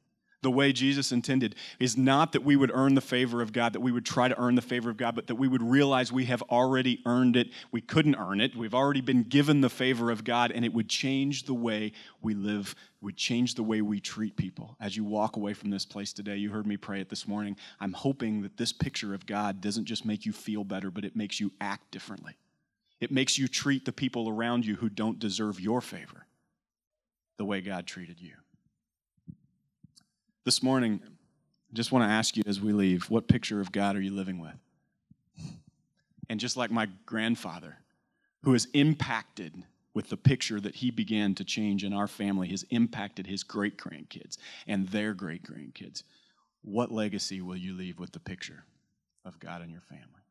the 0.46 0.52
way 0.52 0.72
Jesus 0.72 1.12
intended 1.12 1.56
is 1.80 1.98
not 1.98 2.34
that 2.34 2.44
we 2.44 2.56
would 2.56 2.70
earn 2.72 2.94
the 2.94 3.02
favor 3.02 3.42
of 3.42 3.52
God, 3.52 3.74
that 3.74 3.80
we 3.80 3.92
would 3.92 4.06
try 4.06 4.28
to 4.28 4.40
earn 4.40 4.54
the 4.54 4.62
favor 4.62 4.92
of 4.92 4.96
God, 4.96 5.16
but 5.16 5.26
that 5.26 5.36
we 5.36 5.48
would 5.48 5.64
realize 5.64 6.12
we 6.12 6.26
have 6.26 6.44
already 6.44 7.02
earned 7.08 7.36
it. 7.36 7.50
We 7.72 7.82
couldn't 7.82 8.14
earn 8.14 8.40
it. 8.40 8.56
We've 8.56 8.76
already 8.76 9.02
been 9.02 9.24
given 9.24 9.62
the 9.62 9.72
favor 9.72 10.12
of 10.12 10.24
God, 10.24 10.52
and 10.52 10.64
it 10.64 10.72
would 10.72 10.88
change 10.88 11.46
the 11.46 11.56
way 11.56 11.94
we 12.22 12.36
live, 12.36 12.76
it 13.02 13.06
would 13.06 13.18
change 13.18 13.56
the 13.56 13.64
way 13.64 13.82
we 13.82 14.00
treat 14.00 14.38
people. 14.38 14.78
As 14.80 14.96
you 14.96 15.04
walk 15.04 15.36
away 15.36 15.56
from 15.56 15.72
this 15.72 15.84
place 15.84 16.14
today, 16.14 16.38
you 16.38 16.52
heard 16.52 16.68
me 16.68 16.78
pray 16.78 17.02
it 17.02 17.10
this 17.10 17.28
morning. 17.28 17.58
I'm 17.80 17.94
hoping 17.94 18.44
that 18.44 18.56
this 18.56 18.72
picture 18.72 19.16
of 19.16 19.26
God 19.26 19.62
doesn't 19.62 19.86
just 19.86 20.06
make 20.06 20.28
you 20.28 20.32
feel 20.32 20.64
better, 20.64 20.92
but 20.92 21.06
it 21.06 21.16
makes 21.16 21.40
you 21.40 21.54
act 21.60 21.90
differently. 21.90 22.38
It 23.02 23.10
makes 23.10 23.40
you 23.40 23.48
treat 23.48 23.84
the 23.84 23.92
people 23.92 24.30
around 24.30 24.64
you 24.64 24.76
who 24.76 24.90
don't 24.90 25.18
deserve 25.18 25.60
your 25.60 25.82
favor 25.82 26.28
the 27.38 27.46
way 27.46 27.62
God 27.62 27.88
treated 27.88 28.22
you. 28.22 28.36
This 30.46 30.62
morning, 30.62 31.02
I 31.04 31.74
just 31.74 31.92
want 31.92 32.08
to 32.08 32.14
ask 32.14 32.38
you 32.38 32.44
as 32.46 32.62
we 32.62 32.72
leave 32.72 33.10
what 33.10 33.28
picture 33.28 33.62
of 33.62 33.72
God 33.72 33.96
are 33.96 34.02
you 34.02 34.12
living 34.12 34.40
with? 34.40 34.54
And 36.30 36.40
just 36.40 36.56
like 36.56 36.70
my 36.70 36.88
grandfather, 37.08 37.78
who 38.44 38.54
has 38.54 38.68
impacted 38.76 39.56
with 39.96 40.10
the 40.10 40.18
picture 40.18 40.60
that 40.60 40.76
he 40.76 40.92
began 40.92 41.34
to 41.34 41.44
change 41.44 41.84
in 41.84 41.94
our 41.94 42.08
family, 42.08 42.50
has 42.50 42.62
impacted 42.70 43.26
his 43.26 43.42
great 43.42 43.76
grandkids 43.76 44.38
and 44.68 44.88
their 44.90 45.16
great 45.16 45.42
grandkids, 45.42 46.04
what 46.62 46.92
legacy 46.92 47.42
will 47.42 47.58
you 47.58 47.74
leave 47.74 47.98
with 47.98 48.12
the 48.12 48.20
picture 48.20 48.66
of 49.26 49.40
God 49.40 49.64
in 49.64 49.72
your 49.72 49.82
family? 49.82 50.25